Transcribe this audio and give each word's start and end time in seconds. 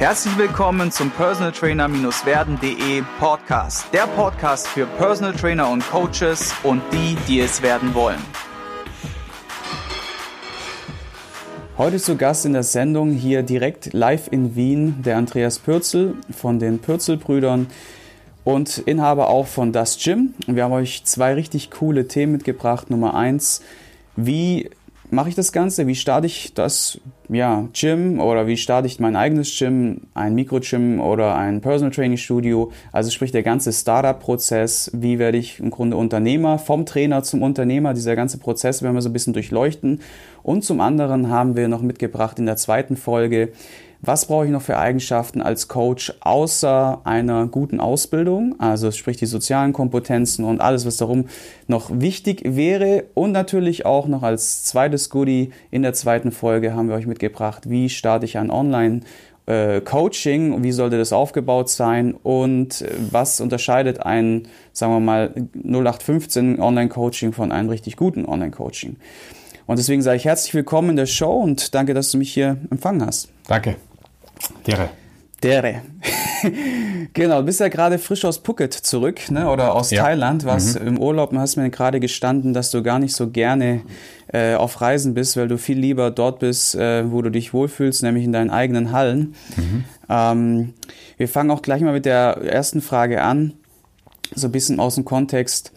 Herzlich 0.00 0.38
willkommen 0.38 0.90
zum 0.90 1.10
Personal 1.10 1.52
Trainer-werden.de 1.52 3.02
Podcast. 3.18 3.84
Der 3.92 4.06
Podcast 4.06 4.66
für 4.66 4.86
Personal 4.86 5.34
Trainer 5.34 5.70
und 5.70 5.86
Coaches 5.90 6.54
und 6.62 6.80
die, 6.90 7.18
die 7.28 7.40
es 7.40 7.60
werden 7.60 7.92
wollen. 7.92 8.18
Heute 11.76 11.98
zu 11.98 12.16
Gast 12.16 12.46
in 12.46 12.54
der 12.54 12.62
Sendung 12.62 13.10
hier 13.10 13.42
direkt 13.42 13.92
live 13.92 14.28
in 14.30 14.56
Wien 14.56 15.02
der 15.02 15.18
Andreas 15.18 15.58
Pürzel 15.58 16.14
von 16.34 16.58
den 16.58 16.78
Pürzel-Brüdern 16.78 17.66
und 18.42 18.78
Inhaber 18.78 19.28
auch 19.28 19.48
von 19.48 19.70
Das 19.70 20.02
Gym. 20.02 20.32
Wir 20.46 20.64
haben 20.64 20.72
euch 20.72 21.04
zwei 21.04 21.34
richtig 21.34 21.70
coole 21.70 22.08
Themen 22.08 22.32
mitgebracht. 22.32 22.88
Nummer 22.88 23.12
eins, 23.12 23.60
wie 24.16 24.70
mache 25.10 25.28
ich 25.28 25.34
das 25.34 25.52
Ganze? 25.52 25.86
Wie 25.86 25.94
starte 25.94 26.26
ich 26.26 26.54
das 26.54 26.98
ja, 27.32 27.68
Gym 27.72 28.20
oder 28.20 28.46
wie 28.46 28.56
starte 28.56 28.86
ich 28.86 28.98
mein 28.98 29.14
eigenes 29.14 29.56
Gym, 29.56 30.02
ein 30.14 30.34
Mikro-Gym 30.34 31.00
oder 31.00 31.36
ein 31.36 31.60
Personal 31.60 31.92
Training 31.92 32.16
Studio? 32.16 32.72
Also 32.92 33.10
sprich 33.10 33.30
der 33.30 33.42
ganze 33.42 33.72
Startup-Prozess, 33.72 34.90
wie 34.94 35.18
werde 35.18 35.38
ich 35.38 35.60
im 35.60 35.70
Grunde 35.70 35.96
Unternehmer, 35.96 36.58
vom 36.58 36.86
Trainer 36.86 37.22
zum 37.22 37.42
Unternehmer, 37.42 37.94
dieser 37.94 38.16
ganze 38.16 38.38
Prozess 38.38 38.82
werden 38.82 38.94
wir 38.94 39.02
so 39.02 39.08
ein 39.08 39.12
bisschen 39.12 39.32
durchleuchten. 39.32 40.00
Und 40.42 40.64
zum 40.64 40.80
anderen 40.80 41.30
haben 41.30 41.56
wir 41.56 41.68
noch 41.68 41.82
mitgebracht 41.82 42.38
in 42.38 42.46
der 42.46 42.56
zweiten 42.56 42.96
Folge, 42.96 43.52
was 44.02 44.24
brauche 44.24 44.46
ich 44.46 44.50
noch 44.50 44.62
für 44.62 44.78
Eigenschaften 44.78 45.42
als 45.42 45.68
Coach 45.68 46.14
außer 46.20 47.02
einer 47.04 47.46
guten 47.46 47.80
Ausbildung? 47.80 48.54
Also 48.58 48.90
sprich 48.92 49.18
die 49.18 49.26
sozialen 49.26 49.74
Kompetenzen 49.74 50.46
und 50.46 50.62
alles, 50.62 50.86
was 50.86 50.96
darum 50.96 51.26
noch 51.66 51.90
wichtig 51.92 52.40
wäre. 52.46 53.04
Und 53.12 53.32
natürlich 53.32 53.84
auch 53.84 54.06
noch 54.06 54.22
als 54.22 54.64
zweites 54.64 55.10
Goodie 55.10 55.50
in 55.70 55.82
der 55.82 55.92
zweiten 55.92 56.32
Folge 56.32 56.72
haben 56.72 56.88
wir 56.88 56.94
euch 56.94 57.06
mitgebracht, 57.06 57.68
wie 57.68 57.90
starte 57.90 58.24
ich 58.24 58.38
ein 58.38 58.50
Online- 58.50 59.00
äh, 59.46 59.80
Coaching, 59.80 60.62
wie 60.62 60.70
sollte 60.70 60.96
das 60.96 61.12
aufgebaut 61.12 61.68
sein 61.68 62.14
und 62.14 62.82
äh, 62.82 62.90
was 63.10 63.40
unterscheidet 63.40 64.00
ein, 64.00 64.46
sagen 64.72 64.92
wir 64.92 65.00
mal, 65.00 65.34
0815 65.64 66.60
Online-Coaching 66.60 67.32
von 67.32 67.50
einem 67.50 67.68
richtig 67.68 67.96
guten 67.96 68.26
Online-Coaching. 68.26 68.96
Und 69.70 69.78
deswegen 69.78 70.02
sage 70.02 70.16
ich 70.16 70.24
herzlich 70.24 70.52
willkommen 70.52 70.90
in 70.90 70.96
der 70.96 71.06
Show 71.06 71.30
und 71.30 71.76
danke, 71.76 71.94
dass 71.94 72.10
du 72.10 72.18
mich 72.18 72.34
hier 72.34 72.56
empfangen 72.72 73.06
hast. 73.06 73.28
Danke. 73.46 73.76
Dere. 74.66 74.88
Dere. 75.44 75.82
genau, 77.14 77.38
du 77.38 77.44
bist 77.44 77.60
ja 77.60 77.68
gerade 77.68 78.00
frisch 78.00 78.24
aus 78.24 78.38
Phuket 78.38 78.74
zurück, 78.74 79.30
ne? 79.30 79.48
oder 79.48 79.76
aus 79.76 79.92
ja. 79.92 80.02
Thailand, 80.02 80.44
was 80.44 80.76
mhm. 80.76 80.88
im 80.88 80.98
Urlaub, 80.98 81.32
hast 81.36 81.54
mir 81.54 81.70
gerade 81.70 82.00
gestanden, 82.00 82.52
dass 82.52 82.72
du 82.72 82.82
gar 82.82 82.98
nicht 82.98 83.14
so 83.14 83.30
gerne 83.30 83.82
äh, 84.32 84.56
auf 84.56 84.80
Reisen 84.80 85.14
bist, 85.14 85.36
weil 85.36 85.46
du 85.46 85.56
viel 85.56 85.78
lieber 85.78 86.10
dort 86.10 86.40
bist, 86.40 86.74
äh, 86.74 87.08
wo 87.08 87.22
du 87.22 87.30
dich 87.30 87.54
wohlfühlst, 87.54 88.02
nämlich 88.02 88.24
in 88.24 88.32
deinen 88.32 88.50
eigenen 88.50 88.90
Hallen. 88.90 89.36
Mhm. 89.56 89.84
Ähm, 90.08 90.74
wir 91.16 91.28
fangen 91.28 91.52
auch 91.52 91.62
gleich 91.62 91.82
mal 91.82 91.92
mit 91.92 92.06
der 92.06 92.38
ersten 92.38 92.80
Frage 92.80 93.22
an, 93.22 93.52
so 94.34 94.48
ein 94.48 94.52
bisschen 94.52 94.80
aus 94.80 94.96
dem 94.96 95.04
Kontext. 95.04 95.70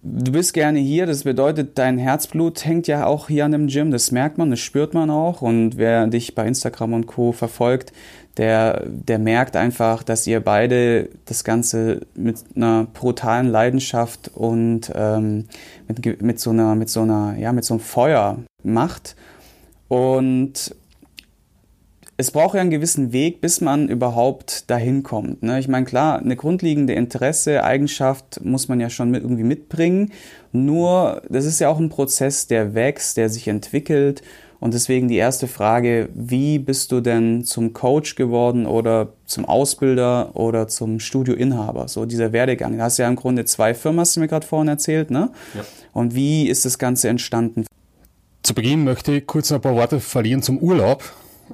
Du 0.00 0.30
bist 0.30 0.54
gerne 0.54 0.78
hier, 0.78 1.06
das 1.06 1.24
bedeutet, 1.24 1.76
dein 1.76 1.98
Herzblut 1.98 2.64
hängt 2.64 2.86
ja 2.86 3.06
auch 3.06 3.26
hier 3.26 3.44
an 3.44 3.50
dem 3.50 3.66
Gym, 3.66 3.90
das 3.90 4.12
merkt 4.12 4.38
man, 4.38 4.50
das 4.50 4.60
spürt 4.60 4.94
man 4.94 5.10
auch. 5.10 5.42
Und 5.42 5.76
wer 5.76 6.06
dich 6.06 6.36
bei 6.36 6.46
Instagram 6.46 6.92
und 6.92 7.06
Co. 7.08 7.32
verfolgt, 7.32 7.92
der, 8.36 8.84
der 8.86 9.18
merkt 9.18 9.56
einfach, 9.56 10.04
dass 10.04 10.24
ihr 10.28 10.38
beide 10.38 11.08
das 11.24 11.42
Ganze 11.42 12.06
mit 12.14 12.36
einer 12.54 12.84
brutalen 12.84 13.48
Leidenschaft 13.48 14.30
und 14.32 14.92
ähm, 14.94 15.46
mit, 15.88 16.22
mit, 16.22 16.38
so 16.38 16.50
einer, 16.50 16.76
mit 16.76 16.88
so 16.90 17.02
einer, 17.02 17.36
ja, 17.36 17.52
mit 17.52 17.64
so 17.64 17.74
einem 17.74 17.80
Feuer 17.80 18.38
macht. 18.62 19.16
Und 19.88 20.76
es 22.20 22.32
braucht 22.32 22.56
ja 22.56 22.60
einen 22.60 22.70
gewissen 22.70 23.12
Weg, 23.12 23.40
bis 23.40 23.60
man 23.60 23.88
überhaupt 23.88 24.68
dahin 24.68 25.04
kommt. 25.04 25.44
Ne? 25.44 25.60
Ich 25.60 25.68
meine, 25.68 25.86
klar, 25.86 26.18
eine 26.18 26.34
grundlegende 26.34 26.92
Interesse, 26.94 27.62
Eigenschaft 27.62 28.44
muss 28.44 28.66
man 28.66 28.80
ja 28.80 28.90
schon 28.90 29.12
mit, 29.12 29.22
irgendwie 29.22 29.44
mitbringen. 29.44 30.10
Nur, 30.50 31.22
das 31.30 31.44
ist 31.44 31.60
ja 31.60 31.68
auch 31.68 31.78
ein 31.78 31.90
Prozess, 31.90 32.48
der 32.48 32.74
wächst, 32.74 33.18
der 33.18 33.30
sich 33.30 33.46
entwickelt. 33.46 34.22
Und 34.58 34.74
deswegen 34.74 35.06
die 35.06 35.14
erste 35.14 35.46
Frage, 35.46 36.08
wie 36.12 36.58
bist 36.58 36.90
du 36.90 37.00
denn 37.00 37.44
zum 37.44 37.72
Coach 37.72 38.16
geworden 38.16 38.66
oder 38.66 39.12
zum 39.24 39.44
Ausbilder 39.44 40.34
oder 40.34 40.66
zum 40.66 40.98
Studioinhaber? 40.98 41.86
So 41.86 42.04
dieser 42.04 42.32
Werdegang. 42.32 42.76
Du 42.76 42.82
hast 42.82 42.98
ja 42.98 43.06
im 43.06 43.14
Grunde 43.14 43.44
zwei 43.44 43.74
Firmen, 43.74 44.00
hast 44.00 44.16
du 44.16 44.20
mir 44.20 44.26
gerade 44.26 44.44
vorhin 44.44 44.66
erzählt, 44.66 45.12
ne? 45.12 45.30
Ja. 45.54 45.64
Und 45.92 46.16
wie 46.16 46.48
ist 46.48 46.64
das 46.64 46.80
Ganze 46.80 47.08
entstanden? 47.08 47.64
Zu 48.42 48.54
Beginn 48.54 48.82
möchte 48.82 49.12
ich 49.12 49.26
kurz 49.28 49.52
ein 49.52 49.60
paar 49.60 49.76
Worte 49.76 50.00
verlieren 50.00 50.42
zum 50.42 50.58
Urlaub 50.58 51.04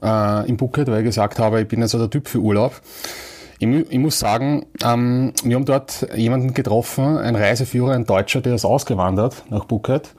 äh, 0.02 0.48
in 0.48 0.58
Phuket, 0.58 0.88
weil 0.88 1.00
ich 1.00 1.06
gesagt 1.06 1.38
habe, 1.38 1.60
ich 1.60 1.68
bin 1.68 1.80
ja 1.80 1.88
so 1.88 1.98
der 1.98 2.10
Typ 2.10 2.28
für 2.28 2.38
Urlaub. 2.38 2.80
Ich, 3.58 3.68
ich 3.68 3.98
muss 3.98 4.18
sagen, 4.18 4.66
ähm, 4.84 5.32
wir 5.42 5.56
haben 5.56 5.64
dort 5.64 6.06
jemanden 6.14 6.54
getroffen, 6.54 7.18
ein 7.18 7.36
Reiseführer, 7.36 7.92
ein 7.92 8.04
Deutscher, 8.04 8.40
der 8.40 8.54
ist 8.54 8.64
ausgewandert 8.64 9.44
nach 9.50 9.66
Phuket. 9.68 10.10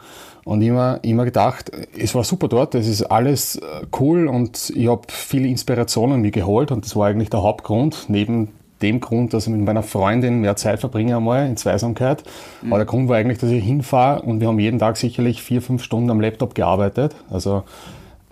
Und 0.46 0.62
immer, 0.62 1.00
immer 1.02 1.26
gedacht, 1.26 1.72
es 1.98 2.14
war 2.14 2.24
super 2.24 2.48
dort, 2.48 2.76
es 2.76 2.88
ist 2.88 3.02
alles 3.02 3.56
äh, 3.56 3.62
cool 4.00 4.28
und 4.28 4.72
ich 4.76 4.88
habe 4.88 5.02
viele 5.08 5.48
Inspirationen 5.48 6.22
mir 6.22 6.30
geholt 6.30 6.72
und 6.72 6.86
das 6.86 6.96
war 6.96 7.08
eigentlich 7.08 7.32
der 7.32 7.42
Hauptgrund, 7.42 8.06
neben 8.10 8.50
dem 8.82 9.00
Grund, 9.00 9.34
dass 9.34 9.48
ich 9.48 9.54
mit 9.54 9.66
meiner 9.66 9.82
Freundin 9.82 10.42
mehr 10.42 10.56
Zeit 10.56 10.82
verbringe 10.82 11.18
einmal 11.18 11.48
in 11.48 11.58
Zweisamkeit. 11.58 12.24
Mhm. 12.62 12.74
Aber 12.74 12.78
der 12.78 12.86
Grund 12.86 13.10
war 13.10 13.18
eigentlich, 13.18 13.40
dass 13.40 13.50
ich 13.50 13.64
hinfahre 13.64 14.22
und 14.22 14.40
wir 14.40 14.48
haben 14.48 14.60
jeden 14.60 14.78
Tag 14.78 14.98
sicherlich 14.98 15.42
vier, 15.42 15.62
fünf 15.62 15.84
Stunden 15.84 16.12
am 16.12 16.20
Laptop 16.20 16.54
gearbeitet. 16.54 17.16
Also 17.32 17.64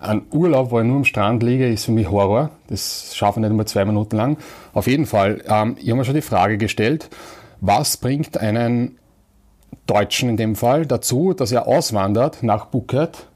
ein 0.03 0.23
Urlaub, 0.31 0.71
wo 0.71 0.79
ich 0.79 0.85
nur 0.85 0.97
am 0.97 1.05
Strand 1.05 1.43
liege, 1.43 1.67
ist 1.67 1.85
für 1.85 1.91
mich 1.91 2.09
Horror. 2.09 2.51
Das 2.67 3.15
schaffe 3.15 3.39
ich 3.39 3.41
nicht 3.41 3.51
einmal 3.51 3.67
zwei 3.67 3.85
Minuten 3.85 4.15
lang. 4.15 4.37
Auf 4.73 4.87
jeden 4.87 5.05
Fall, 5.05 5.43
ähm, 5.47 5.77
ich 5.79 5.89
habe 5.89 5.97
mir 5.97 6.05
schon 6.05 6.15
die 6.15 6.21
Frage 6.21 6.57
gestellt, 6.57 7.09
was 7.61 7.97
bringt 7.97 8.37
einen 8.37 8.97
Deutschen 9.87 10.29
in 10.29 10.37
dem 10.37 10.55
Fall 10.55 10.85
dazu, 10.85 11.33
dass 11.33 11.51
er 11.51 11.67
auswandert 11.67 12.43
nach 12.43 12.71
Phuket 12.71 13.27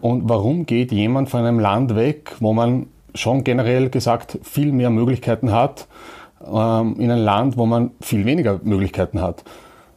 und 0.00 0.28
warum 0.28 0.66
geht 0.66 0.92
jemand 0.92 1.28
von 1.28 1.44
einem 1.44 1.58
Land 1.58 1.94
weg, 1.94 2.36
wo 2.40 2.52
man 2.52 2.86
schon 3.14 3.44
generell 3.44 3.90
gesagt 3.90 4.38
viel 4.42 4.72
mehr 4.72 4.90
Möglichkeiten 4.90 5.52
hat, 5.52 5.88
ähm, 6.44 6.96
in 6.98 7.10
ein 7.10 7.18
Land, 7.18 7.56
wo 7.56 7.66
man 7.66 7.90
viel 8.00 8.24
weniger 8.24 8.60
Möglichkeiten 8.62 9.20
hat. 9.20 9.44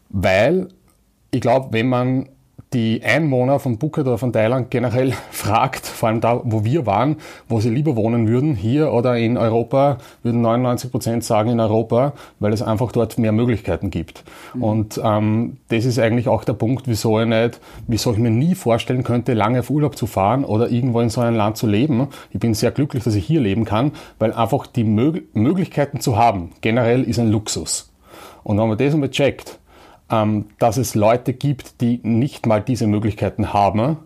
Weil 0.10 0.70
ich 1.32 1.42
glaube, 1.42 1.70
wenn 1.72 1.88
man 1.88 2.30
die 2.74 3.04
Einwohner 3.04 3.60
von 3.60 3.78
Phuket 3.80 4.08
oder 4.08 4.18
von 4.18 4.32
Thailand 4.32 4.72
generell 4.72 5.12
fragt, 5.32 5.86
vor 5.86 6.10
allem 6.10 6.22
da, 6.22 6.42
wo 6.44 6.64
wir 6.64 6.86
waren, 6.86 7.18
wo 7.50 7.60
sie 7.60 7.70
lieber 7.70 7.96
wohnen 7.96 8.28
würden, 8.28 8.56
hier 8.56 8.94
oder 8.94 9.18
in 9.18 9.38
Europa, 9.38 9.98
würden 10.24 10.42
99 10.42 10.90
Prozent 10.90 11.24
sagen 11.24 11.50
in 11.50 11.60
Europa, 11.60 12.14
weil 12.40 12.54
es 12.54 12.62
einfach 12.62 12.92
dort 12.94 13.18
mehr 13.18 13.34
Möglichkeiten 13.34 13.90
gibt. 13.90 14.24
Mhm. 14.54 14.64
Und 14.64 15.02
ähm, 15.04 15.58
das 15.68 15.86
ist 15.86 16.00
eigentlich 16.00 16.30
auch 16.30 16.46
der 16.46 16.54
Punkt, 16.54 16.88
wieso 16.88 17.20
ich 17.20 17.28
nicht, 17.28 17.60
wieso 17.88 18.14
ich 18.14 18.18
mir 18.18 18.32
nie 18.32 18.56
vorstellen 18.56 19.04
könnte, 19.04 19.34
lange 19.34 19.60
auf 19.60 19.70
Urlaub 19.70 19.98
zu 19.98 20.08
fahren 20.08 20.46
oder 20.46 20.70
irgendwo 20.70 21.02
in 21.02 21.10
so 21.10 21.22
einem 21.22 21.36
Land 21.36 21.58
zu 21.58 21.68
leben. 21.68 22.08
Ich 22.32 22.40
bin 22.40 22.54
sehr 22.54 22.72
glücklich, 22.72 23.04
dass 23.04 23.16
ich 23.16 23.26
hier 23.26 23.42
leben 23.42 23.66
kann, 23.66 23.92
weil 24.18 24.34
einfach 24.34 24.66
die 24.68 24.86
Mög 24.86 25.24
Möglichkeiten 25.34 26.00
zu 26.00 26.18
haben, 26.18 26.52
generell 26.62 27.04
ist 27.04 27.20
ein 27.20 27.30
Luxus. 27.32 27.92
Und 28.44 28.58
wenn 28.58 28.68
man 28.68 28.78
das 28.78 28.94
einmal 28.94 29.10
checkt, 29.10 29.60
ähm, 30.12 30.46
dass 30.60 30.78
es 30.78 30.94
Leute 30.94 31.34
gibt, 31.34 31.82
die 31.82 32.00
nicht 32.04 32.46
mal 32.46 32.62
diese 32.62 32.86
Möglichkeiten 32.86 33.54
haben, 33.54 33.98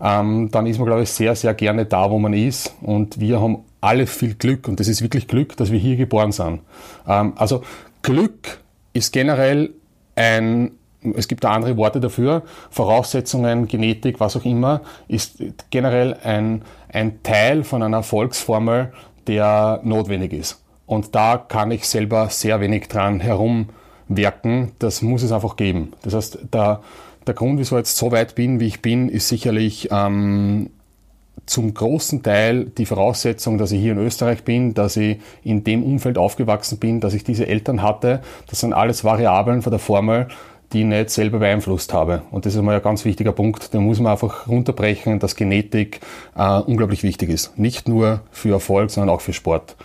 ähm, 0.00 0.50
dann 0.50 0.66
ist 0.66 0.78
man, 0.78 0.86
glaube 0.86 1.02
ich, 1.02 1.10
sehr, 1.10 1.34
sehr 1.36 1.54
gerne 1.54 1.86
da, 1.86 2.10
wo 2.10 2.18
man 2.18 2.34
ist. 2.34 2.74
Und 2.82 3.20
wir 3.20 3.40
haben 3.40 3.64
alle 3.80 4.06
viel 4.06 4.34
Glück 4.34 4.68
und 4.68 4.80
das 4.80 4.88
ist 4.88 5.02
wirklich 5.02 5.28
Glück, 5.28 5.56
dass 5.56 5.70
wir 5.70 5.78
hier 5.78 5.96
geboren 5.96 6.32
sind. 6.32 6.60
Ähm, 7.06 7.32
also 7.36 7.62
Glück 8.02 8.60
ist 8.92 9.12
generell 9.12 9.70
ein, 10.16 10.72
es 11.14 11.28
gibt 11.28 11.44
da 11.44 11.52
andere 11.52 11.76
Worte 11.76 12.00
dafür, 12.00 12.42
Voraussetzungen, 12.70 13.68
Genetik, 13.68 14.18
was 14.18 14.36
auch 14.36 14.44
immer, 14.44 14.80
ist 15.08 15.42
generell 15.70 16.14
ein, 16.24 16.62
ein 16.92 17.22
Teil 17.22 17.64
von 17.64 17.82
einer 17.82 17.98
Erfolgsformel, 17.98 18.92
der 19.26 19.80
notwendig 19.84 20.32
ist. 20.32 20.62
Und 20.86 21.14
da 21.14 21.36
kann 21.36 21.70
ich 21.70 21.86
selber 21.86 22.28
sehr 22.28 22.60
wenig 22.60 22.88
dran 22.88 23.20
herum 23.20 23.68
Werken, 24.08 24.72
das 24.78 25.02
muss 25.02 25.22
es 25.22 25.32
einfach 25.32 25.56
geben. 25.56 25.92
Das 26.02 26.14
heißt, 26.14 26.38
der, 26.52 26.80
der 27.26 27.34
Grund, 27.34 27.58
wieso 27.58 27.76
ich 27.76 27.80
jetzt 27.80 27.96
so 27.96 28.12
weit 28.12 28.34
bin, 28.34 28.60
wie 28.60 28.66
ich 28.66 28.82
bin, 28.82 29.08
ist 29.08 29.28
sicherlich 29.28 29.88
ähm, 29.90 30.70
zum 31.44 31.74
großen 31.74 32.22
Teil 32.22 32.64
die 32.64 32.86
Voraussetzung, 32.86 33.58
dass 33.58 33.72
ich 33.72 33.80
hier 33.80 33.92
in 33.92 33.98
Österreich 33.98 34.44
bin, 34.44 34.74
dass 34.74 34.96
ich 34.96 35.18
in 35.44 35.64
dem 35.64 35.84
Umfeld 35.84 36.18
aufgewachsen 36.18 36.78
bin, 36.78 37.00
dass 37.00 37.14
ich 37.14 37.24
diese 37.24 37.46
Eltern 37.46 37.82
hatte. 37.82 38.20
Das 38.48 38.60
sind 38.60 38.72
alles 38.72 39.04
Variablen 39.04 39.62
von 39.62 39.70
der 39.70 39.78
Formel, 39.78 40.28
die 40.72 40.80
ich 40.80 40.86
nicht 40.86 41.10
selber 41.10 41.38
beeinflusst 41.38 41.92
habe. 41.92 42.22
Und 42.30 42.46
das 42.46 42.54
ist 42.54 42.62
mal 42.62 42.74
ein 42.74 42.82
ganz 42.82 43.04
wichtiger 43.04 43.32
Punkt. 43.32 43.72
Da 43.72 43.80
muss 43.80 44.00
man 44.00 44.12
einfach 44.12 44.48
runterbrechen, 44.48 45.20
dass 45.20 45.36
Genetik 45.36 46.00
äh, 46.36 46.58
unglaublich 46.60 47.02
wichtig 47.04 47.30
ist. 47.30 47.56
Nicht 47.58 47.86
nur 47.88 48.20
für 48.32 48.50
Erfolg, 48.50 48.90
sondern 48.90 49.14
auch 49.14 49.20
für 49.20 49.32
Sport. 49.32 49.76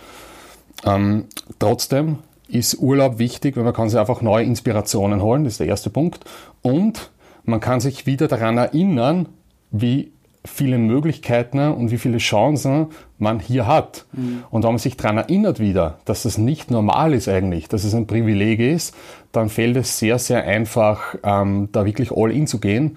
Ähm, 0.84 1.26
trotzdem 1.60 2.18
ist 2.52 2.78
Urlaub 2.78 3.18
wichtig, 3.18 3.56
weil 3.56 3.64
man 3.64 3.72
kann 3.72 3.88
sich 3.88 3.98
einfach 3.98 4.20
neue 4.20 4.44
Inspirationen 4.44 5.22
holen, 5.22 5.44
das 5.44 5.54
ist 5.54 5.60
der 5.60 5.68
erste 5.68 5.90
Punkt. 5.90 6.24
Und 6.60 7.10
man 7.44 7.60
kann 7.60 7.80
sich 7.80 8.06
wieder 8.06 8.28
daran 8.28 8.58
erinnern, 8.58 9.28
wie 9.70 10.12
viele 10.44 10.76
Möglichkeiten 10.76 11.58
und 11.60 11.90
wie 11.90 11.98
viele 11.98 12.18
Chancen 12.18 12.88
man 13.18 13.38
hier 13.38 13.66
hat. 13.66 14.06
Mhm. 14.12 14.44
Und 14.50 14.64
wenn 14.64 14.70
man 14.70 14.78
sich 14.78 14.96
daran 14.96 15.18
erinnert 15.18 15.60
wieder, 15.60 15.98
dass 16.04 16.24
das 16.24 16.36
nicht 16.36 16.70
normal 16.70 17.14
ist 17.14 17.28
eigentlich, 17.28 17.68
dass 17.68 17.84
es 17.84 17.94
ein 17.94 18.06
Privileg 18.06 18.58
ist, 18.58 18.94
dann 19.30 19.48
fällt 19.48 19.76
es 19.76 19.98
sehr, 19.98 20.18
sehr 20.18 20.44
einfach, 20.44 21.14
ähm, 21.22 21.68
da 21.72 21.84
wirklich 21.84 22.10
all 22.10 22.32
in 22.32 22.46
zu 22.46 22.58
gehen 22.58 22.96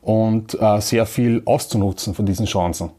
und 0.00 0.60
äh, 0.60 0.80
sehr 0.80 1.04
viel 1.06 1.42
auszunutzen 1.44 2.14
von 2.14 2.26
diesen 2.26 2.46
Chancen. 2.46 2.90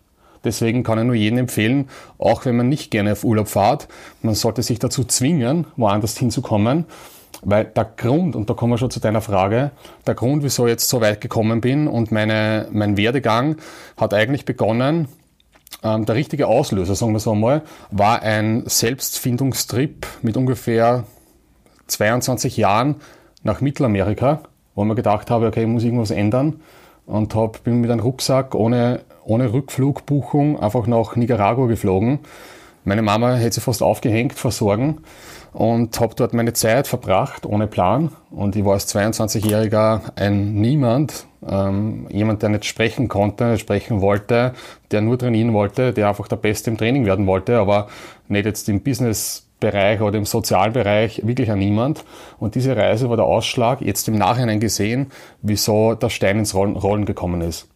Deswegen 0.48 0.84
kann 0.84 0.98
ich 0.98 1.04
nur 1.04 1.16
jedem 1.16 1.40
empfehlen, 1.40 1.90
auch 2.18 2.46
wenn 2.46 2.56
man 2.56 2.70
nicht 2.70 2.90
gerne 2.90 3.12
auf 3.12 3.24
Urlaub 3.24 3.50
fährt, 3.50 3.88
man 4.22 4.34
sollte 4.34 4.64
sich 4.64 4.80
dazu 4.80 5.04
zwingen, 5.04 5.68
woanders 5.76 6.18
hinzukommen, 6.18 6.86
weil 7.42 7.66
der 7.66 7.86
Grund, 7.86 8.36
und 8.36 8.50
da 8.50 8.54
kommen 8.54 8.72
wir 8.72 8.78
schon 8.78 8.90
zu 8.90 9.02
deiner 9.02 9.22
Frage, 9.22 9.72
der 10.08 10.16
Grund, 10.16 10.44
wieso 10.44 10.66
ich 10.66 10.72
jetzt 10.72 10.88
so 10.88 11.02
weit 11.02 11.20
gekommen 11.20 11.60
bin 11.60 11.88
und 11.88 12.12
meine, 12.12 12.68
mein 12.72 12.96
Werdegang 12.96 13.58
hat 13.98 14.14
eigentlich 14.14 14.46
begonnen, 14.46 15.10
ähm, 15.84 16.06
der 16.06 16.16
richtige 16.16 16.48
Auslöser, 16.48 16.96
sagen 16.96 17.12
wir 17.12 17.20
so 17.20 17.34
einmal, 17.34 17.62
war 17.92 18.22
ein 18.22 18.64
Selbstfindungstrip 18.66 20.08
mit 20.22 20.38
ungefähr 20.38 21.04
22 21.88 22.58
Jahren 22.58 22.96
nach 23.44 23.62
Mittelamerika, 23.62 24.42
wo 24.76 24.84
ich 24.84 24.88
mir 24.88 24.96
gedacht 24.96 25.30
habe, 25.30 25.48
okay, 25.48 25.62
ich 25.62 25.68
muss 25.68 25.84
irgendwas 25.84 26.12
ändern. 26.12 26.62
Und 27.06 27.36
hab, 27.36 27.64
bin 27.64 27.80
mit 27.80 27.90
einem 27.90 28.02
Rucksack 28.02 28.54
ohne, 28.54 29.02
ohne 29.28 29.54
Rückflugbuchung 29.54 30.60
einfach 30.60 30.88
nach 30.88 31.16
Nicaragua 31.16 31.68
geflogen. 31.68 32.20
Meine 32.86 33.02
Mama 33.02 33.36
hätte 33.36 33.56
sich 33.56 33.64
fast 33.64 33.84
aufgehängt 33.84 34.34
vor 34.34 34.52
Sorgen 34.52 35.00
und 35.52 36.00
habe 36.00 36.16
dort 36.16 36.34
meine 36.34 36.54
Zeit 36.54 36.88
verbracht 36.88 37.46
ohne 37.46 37.68
Plan. 37.68 38.12
Und 38.32 38.56
ich 38.56 38.64
war 38.64 38.74
als 38.74 38.94
22-Jähriger 38.96 40.02
ein 40.16 40.54
Niemand, 40.54 41.28
ähm, 41.46 42.08
jemand, 42.10 42.42
der 42.44 42.50
nicht 42.50 42.64
sprechen 42.64 43.10
konnte, 43.10 43.52
nicht 43.52 43.62
sprechen 43.62 44.00
wollte, 44.00 44.54
der 44.92 45.02
nur 45.02 45.20
trainieren 45.20 45.54
wollte, 45.54 45.92
der 45.92 46.08
einfach 46.08 46.30
der 46.30 46.38
Beste 46.38 46.70
im 46.70 46.78
Training 46.78 47.06
werden 47.06 47.28
wollte, 47.28 47.58
aber 47.58 47.88
nicht 48.30 48.46
jetzt 48.46 48.70
im 48.70 48.82
Business-Bereich 48.82 50.00
oder 50.00 50.18
im 50.18 50.26
sozialen 50.26 50.72
Bereich 50.72 51.28
wirklich 51.28 51.52
ein 51.52 51.60
Niemand. 51.60 52.06
Und 52.40 52.56
diese 52.56 52.78
Reise 52.78 53.10
war 53.10 53.18
der 53.18 53.26
Ausschlag, 53.26 53.82
jetzt 53.82 54.08
im 54.08 54.16
Nachhinein 54.16 54.62
gesehen, 54.62 55.08
wieso 55.42 55.96
der 55.96 56.10
Stein 56.10 56.40
ins 56.40 56.56
Rollen 56.56 57.04
gekommen 57.04 57.42
ist. 57.42 57.68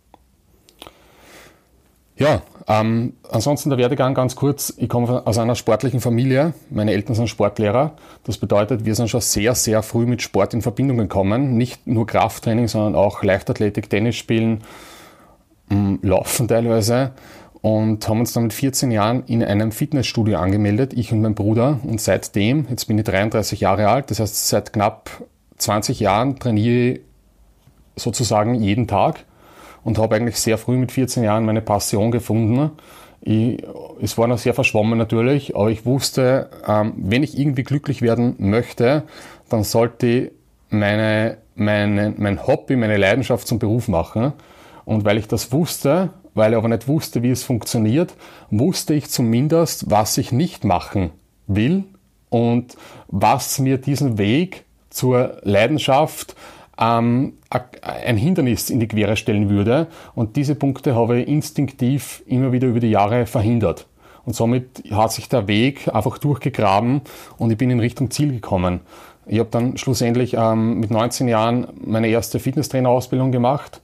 Ja, 2.17 2.41
ähm, 2.67 3.13
ansonsten 3.31 3.69
der 3.69 3.79
Werdegang 3.79 4.13
ganz 4.13 4.35
kurz. 4.35 4.73
Ich 4.77 4.89
komme 4.89 5.25
aus 5.25 5.37
einer 5.37 5.55
sportlichen 5.55 6.01
Familie. 6.01 6.53
Meine 6.69 6.91
Eltern 6.91 7.15
sind 7.15 7.27
Sportlehrer. 7.27 7.93
Das 8.23 8.37
bedeutet, 8.37 8.85
wir 8.85 8.95
sind 8.95 9.09
schon 9.09 9.21
sehr, 9.21 9.55
sehr 9.55 9.81
früh 9.81 10.05
mit 10.05 10.21
Sport 10.21 10.53
in 10.53 10.61
Verbindung 10.61 10.97
gekommen. 10.97 11.57
Nicht 11.57 11.87
nur 11.87 12.05
Krafttraining, 12.05 12.67
sondern 12.67 12.95
auch 12.95 13.23
Leichtathletik, 13.23 13.89
Tennis 13.89 14.15
spielen, 14.15 14.63
ähm, 15.69 15.99
Laufen 16.01 16.47
teilweise. 16.47 17.11
Und 17.61 18.07
haben 18.07 18.19
uns 18.19 18.33
dann 18.33 18.43
mit 18.43 18.53
14 18.53 18.89
Jahren 18.91 19.23
in 19.25 19.43
einem 19.43 19.71
Fitnessstudio 19.71 20.37
angemeldet, 20.37 20.93
ich 20.93 21.11
und 21.11 21.21
mein 21.21 21.35
Bruder. 21.35 21.79
Und 21.83 22.01
seitdem, 22.01 22.65
jetzt 22.69 22.85
bin 22.85 22.97
ich 22.97 23.03
33 23.03 23.61
Jahre 23.61 23.87
alt, 23.87 24.09
das 24.09 24.19
heißt 24.19 24.47
seit 24.47 24.73
knapp 24.73 25.09
20 25.57 25.99
Jahren 25.99 26.39
trainiere 26.39 26.93
ich 26.93 27.01
sozusagen 27.95 28.55
jeden 28.55 28.87
Tag 28.87 29.25
und 29.83 29.97
habe 29.97 30.15
eigentlich 30.15 30.37
sehr 30.37 30.57
früh 30.57 30.77
mit 30.77 30.91
14 30.91 31.23
Jahren 31.23 31.45
meine 31.45 31.61
Passion 31.61 32.11
gefunden. 32.11 32.71
Ich, 33.21 33.63
es 34.01 34.17
war 34.17 34.27
noch 34.27 34.37
sehr 34.37 34.53
verschwommen 34.53 34.97
natürlich, 34.97 35.55
aber 35.55 35.69
ich 35.69 35.85
wusste, 35.85 36.49
ähm, 36.67 36.93
wenn 36.97 37.23
ich 37.23 37.37
irgendwie 37.37 37.63
glücklich 37.63 38.01
werden 38.01 38.35
möchte, 38.39 39.03
dann 39.49 39.63
sollte 39.63 40.07
ich 40.07 40.31
meine, 40.69 41.37
meine, 41.55 42.13
mein 42.17 42.47
Hobby, 42.47 42.75
meine 42.75 42.97
Leidenschaft 42.97 43.47
zum 43.47 43.59
Beruf 43.59 43.87
machen. 43.87 44.33
Und 44.85 45.05
weil 45.05 45.17
ich 45.17 45.27
das 45.27 45.51
wusste, 45.51 46.09
weil 46.33 46.53
ich 46.53 46.57
aber 46.57 46.69
nicht 46.69 46.87
wusste, 46.87 47.21
wie 47.23 47.29
es 47.29 47.43
funktioniert, 47.43 48.15
wusste 48.49 48.93
ich 48.93 49.09
zumindest, 49.09 49.91
was 49.91 50.17
ich 50.17 50.31
nicht 50.31 50.63
machen 50.63 51.11
will 51.47 51.83
und 52.29 52.77
was 53.07 53.59
mir 53.59 53.77
diesen 53.77 54.17
Weg 54.17 54.65
zur 54.89 55.37
Leidenschaft 55.43 56.35
ähm, 56.81 57.33
ein 57.81 58.17
Hindernis 58.17 58.69
in 58.69 58.79
die 58.79 58.87
Quere 58.87 59.15
stellen 59.15 59.49
würde. 59.49 59.87
Und 60.15 60.35
diese 60.35 60.55
Punkte 60.55 60.95
habe 60.95 61.19
ich 61.19 61.27
instinktiv 61.27 62.23
immer 62.25 62.51
wieder 62.51 62.67
über 62.67 62.79
die 62.79 62.89
Jahre 62.89 63.25
verhindert. 63.25 63.87
Und 64.25 64.35
somit 64.35 64.83
hat 64.91 65.11
sich 65.11 65.29
der 65.29 65.47
Weg 65.47 65.93
einfach 65.93 66.17
durchgegraben 66.17 67.01
und 67.37 67.51
ich 67.51 67.57
bin 67.57 67.69
in 67.69 67.79
Richtung 67.79 68.11
Ziel 68.11 68.31
gekommen. 68.31 68.81
Ich 69.25 69.39
habe 69.39 69.49
dann 69.49 69.77
schlussendlich 69.77 70.35
ähm, 70.35 70.79
mit 70.79 70.91
19 70.91 71.27
Jahren 71.27 71.67
meine 71.83 72.07
erste 72.07 72.39
Fitnesstrainerausbildung 72.39 73.31
gemacht, 73.31 73.81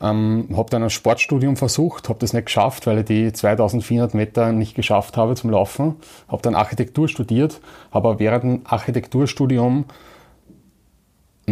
ähm, 0.00 0.48
habe 0.56 0.68
dann 0.70 0.82
ein 0.82 0.90
Sportstudium 0.90 1.56
versucht, 1.56 2.08
habe 2.08 2.18
das 2.18 2.32
nicht 2.32 2.46
geschafft, 2.46 2.86
weil 2.86 2.98
ich 2.98 3.04
die 3.06 3.32
2400 3.32 4.14
Meter 4.14 4.52
nicht 4.52 4.74
geschafft 4.74 5.16
habe 5.16 5.36
zum 5.36 5.50
Laufen, 5.50 5.96
habe 6.28 6.42
dann 6.42 6.54
Architektur 6.54 7.08
studiert, 7.08 7.60
habe 7.92 8.18
während 8.18 8.44
dem 8.44 8.60
Architekturstudium 8.64 9.84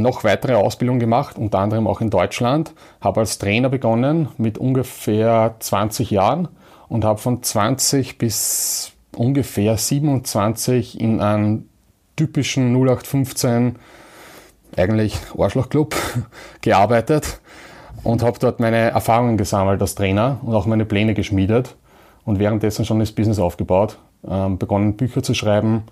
noch 0.02 0.24
weitere 0.24 0.54
Ausbildungen 0.54 1.00
gemacht, 1.00 1.38
unter 1.38 1.58
anderem 1.58 1.86
auch 1.86 2.00
in 2.00 2.10
Deutschland, 2.10 2.74
habe 3.00 3.20
als 3.20 3.38
Trainer 3.38 3.68
begonnen 3.68 4.28
mit 4.38 4.58
ungefähr 4.58 5.56
20 5.58 6.10
Jahren 6.10 6.48
und 6.88 7.04
habe 7.04 7.18
von 7.18 7.42
20 7.42 8.18
bis 8.18 8.92
ungefähr 9.16 9.76
27 9.76 11.00
in 11.00 11.20
einem 11.20 11.68
typischen 12.16 12.74
0815 12.74 13.76
eigentlich 14.76 15.18
Arschlochclub 15.36 15.94
gearbeitet 16.60 17.40
und 18.02 18.22
habe 18.22 18.38
dort 18.38 18.60
meine 18.60 18.90
Erfahrungen 18.90 19.36
gesammelt 19.36 19.80
als 19.80 19.94
Trainer 19.94 20.38
und 20.42 20.54
auch 20.54 20.66
meine 20.66 20.84
Pläne 20.84 21.14
geschmiedet 21.14 21.76
und 22.24 22.38
währenddessen 22.38 22.84
schon 22.84 23.00
das 23.00 23.12
Business 23.12 23.38
aufgebaut, 23.38 23.98
ähm, 24.28 24.58
begonnen 24.58 24.96
Bücher 24.96 25.22
zu 25.22 25.34
schreiben, 25.34 25.84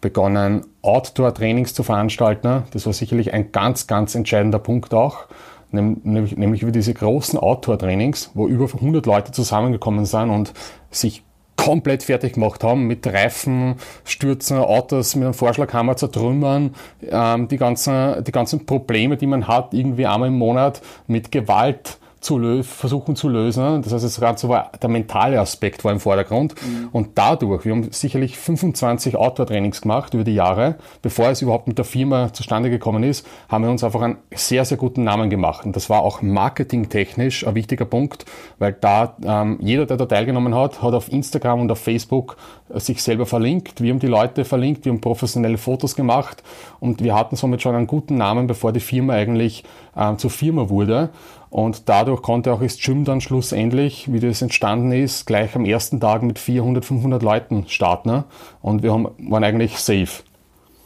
begonnen, 0.00 0.66
Outdoor-Trainings 0.82 1.74
zu 1.74 1.82
veranstalten. 1.82 2.64
Das 2.72 2.86
war 2.86 2.92
sicherlich 2.92 3.32
ein 3.32 3.52
ganz, 3.52 3.86
ganz 3.86 4.14
entscheidender 4.14 4.58
Punkt 4.58 4.94
auch, 4.94 5.26
nämlich, 5.70 6.36
nämlich 6.36 6.62
über 6.62 6.72
diese 6.72 6.94
großen 6.94 7.38
Outdoor-Trainings, 7.38 8.30
wo 8.34 8.48
über 8.48 8.64
100 8.64 9.06
Leute 9.06 9.32
zusammengekommen 9.32 10.06
sind 10.06 10.30
und 10.30 10.52
sich 10.90 11.22
komplett 11.56 12.02
fertig 12.02 12.34
gemacht 12.34 12.64
haben 12.64 12.86
mit 12.86 13.06
Reifen, 13.06 13.76
Stürzen, 14.04 14.56
Autos 14.56 15.14
mit 15.14 15.24
einem 15.24 15.34
Vorschlaghammer 15.34 15.94
zertrümmern, 15.96 16.74
ähm, 17.06 17.48
die, 17.48 17.58
ganzen, 17.58 18.24
die 18.24 18.32
ganzen 18.32 18.64
Probleme, 18.64 19.18
die 19.18 19.26
man 19.26 19.46
hat, 19.46 19.74
irgendwie 19.74 20.06
einmal 20.06 20.28
im 20.28 20.38
Monat 20.38 20.80
mit 21.06 21.30
Gewalt 21.30 21.99
zu 22.20 22.62
versuchen 22.62 23.16
zu 23.16 23.28
lösen. 23.28 23.82
Das 23.82 23.92
heißt, 23.92 24.04
das 24.04 24.20
Ganze 24.20 24.48
war, 24.48 24.70
der 24.80 24.90
mentale 24.90 25.40
Aspekt 25.40 25.84
war 25.84 25.92
im 25.92 26.00
Vordergrund. 26.00 26.54
Mhm. 26.62 26.88
Und 26.92 27.08
dadurch, 27.16 27.64
wir 27.64 27.72
haben 27.72 27.90
sicherlich 27.92 28.36
25 28.38 29.16
Outdoor-Trainings 29.16 29.80
gemacht 29.80 30.12
über 30.12 30.24
die 30.24 30.34
Jahre, 30.34 30.76
bevor 31.00 31.30
es 31.30 31.40
überhaupt 31.40 31.66
mit 31.66 31.78
der 31.78 31.86
Firma 31.86 32.32
zustande 32.32 32.68
gekommen 32.68 33.02
ist, 33.04 33.26
haben 33.48 33.64
wir 33.64 33.70
uns 33.70 33.82
einfach 33.82 34.02
einen 34.02 34.18
sehr, 34.34 34.66
sehr 34.66 34.76
guten 34.76 35.02
Namen 35.02 35.30
gemacht. 35.30 35.64
Und 35.64 35.76
das 35.76 35.88
war 35.88 36.02
auch 36.02 36.20
marketingtechnisch 36.20 37.46
ein 37.46 37.54
wichtiger 37.54 37.86
Punkt, 37.86 38.26
weil 38.58 38.74
da 38.74 39.16
ähm, 39.24 39.58
jeder, 39.60 39.86
der 39.86 39.96
da 39.96 40.04
teilgenommen 40.04 40.54
hat, 40.54 40.82
hat 40.82 40.92
auf 40.92 41.10
Instagram 41.10 41.60
und 41.60 41.72
auf 41.72 41.78
Facebook 41.78 42.36
äh, 42.68 42.80
sich 42.80 43.02
selber 43.02 43.24
verlinkt. 43.24 43.80
Wir 43.80 43.92
haben 43.92 43.98
die 43.98 44.06
Leute 44.06 44.44
verlinkt, 44.44 44.84
wir 44.84 44.92
haben 44.92 45.00
professionelle 45.00 45.56
Fotos 45.56 45.96
gemacht 45.96 46.42
und 46.80 47.02
wir 47.02 47.14
hatten 47.14 47.36
somit 47.36 47.62
schon 47.62 47.74
einen 47.74 47.86
guten 47.86 48.16
Namen, 48.16 48.46
bevor 48.46 48.72
die 48.72 48.80
Firma 48.80 49.14
eigentlich 49.14 49.64
ähm, 49.96 50.18
zur 50.18 50.30
Firma 50.30 50.68
wurde. 50.68 51.10
Und 51.50 51.88
dadurch 51.88 52.22
konnte 52.22 52.52
auch 52.52 52.62
das 52.62 52.78
Gym 52.78 53.04
dann 53.04 53.20
schlussendlich, 53.20 54.12
wie 54.12 54.20
das 54.20 54.40
entstanden 54.40 54.92
ist, 54.92 55.26
gleich 55.26 55.56
am 55.56 55.64
ersten 55.64 55.98
Tag 55.98 56.22
mit 56.22 56.38
400, 56.38 56.84
500 56.84 57.22
Leuten 57.22 57.64
starten. 57.66 58.24
Und 58.62 58.82
wir 58.82 58.92
haben, 58.92 59.08
waren 59.18 59.42
eigentlich 59.42 59.78
safe. 59.78 60.22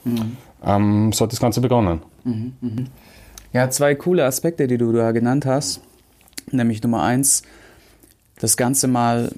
Mhm. 0.04 0.36
Ähm, 0.64 1.12
so 1.12 1.24
hat 1.24 1.32
das 1.32 1.40
Ganze 1.40 1.60
begonnen. 1.60 2.00
Mhm, 2.24 2.54
mh. 2.60 2.84
Ja, 3.52 3.70
zwei 3.70 3.94
coole 3.94 4.24
Aspekte, 4.24 4.66
die 4.66 4.78
du 4.78 4.90
da 4.92 5.12
genannt 5.12 5.46
hast. 5.46 5.80
Nämlich 6.50 6.82
Nummer 6.82 7.02
eins, 7.02 7.42
das 8.40 8.56
Ganze 8.56 8.88
mal 8.88 9.32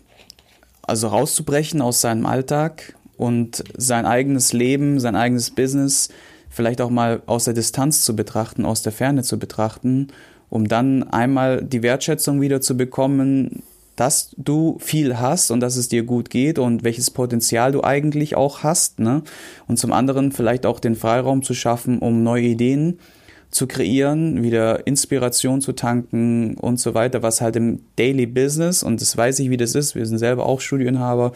also 0.82 1.08
rauszubrechen 1.08 1.82
aus 1.82 2.00
seinem 2.00 2.26
Alltag 2.26 2.94
und 3.16 3.64
sein 3.76 4.06
eigenes 4.06 4.52
Leben, 4.52 5.00
sein 5.00 5.16
eigenes 5.16 5.50
Business 5.50 6.08
vielleicht 6.56 6.80
auch 6.80 6.90
mal 6.90 7.22
aus 7.26 7.44
der 7.44 7.54
Distanz 7.54 8.02
zu 8.02 8.16
betrachten, 8.16 8.66
aus 8.66 8.82
der 8.82 8.92
Ferne 8.92 9.22
zu 9.22 9.38
betrachten 9.38 10.08
um 10.48 10.68
dann 10.68 11.02
einmal 11.04 11.62
die 11.62 11.82
Wertschätzung 11.82 12.40
wieder 12.40 12.60
zu 12.60 12.76
bekommen, 12.76 13.62
dass 13.96 14.34
du 14.36 14.76
viel 14.78 15.18
hast 15.18 15.50
und 15.50 15.60
dass 15.60 15.76
es 15.76 15.88
dir 15.88 16.02
gut 16.02 16.28
geht 16.28 16.58
und 16.58 16.84
welches 16.84 17.10
Potenzial 17.10 17.72
du 17.72 17.82
eigentlich 17.82 18.36
auch 18.36 18.62
hast. 18.62 18.98
Ne? 18.98 19.22
Und 19.66 19.78
zum 19.78 19.92
anderen 19.92 20.32
vielleicht 20.32 20.66
auch 20.66 20.80
den 20.80 20.94
Freiraum 20.94 21.42
zu 21.42 21.54
schaffen, 21.54 21.98
um 21.98 22.22
neue 22.22 22.44
Ideen 22.44 22.98
zu 23.50 23.66
kreieren, 23.66 24.42
wieder 24.42 24.86
Inspiration 24.86 25.60
zu 25.62 25.72
tanken 25.72 26.56
und 26.56 26.78
so 26.78 26.94
weiter, 26.94 27.22
was 27.22 27.40
halt 27.40 27.56
im 27.56 27.80
Daily 27.96 28.26
Business, 28.26 28.82
und 28.82 29.00
das 29.00 29.16
weiß 29.16 29.38
ich, 29.38 29.50
wie 29.50 29.56
das 29.56 29.75
ist, 29.75 29.94
wir 29.94 30.04
sind 30.04 30.18
selber 30.18 30.44
auch 30.44 30.60
Studieninhaber, 30.60 31.32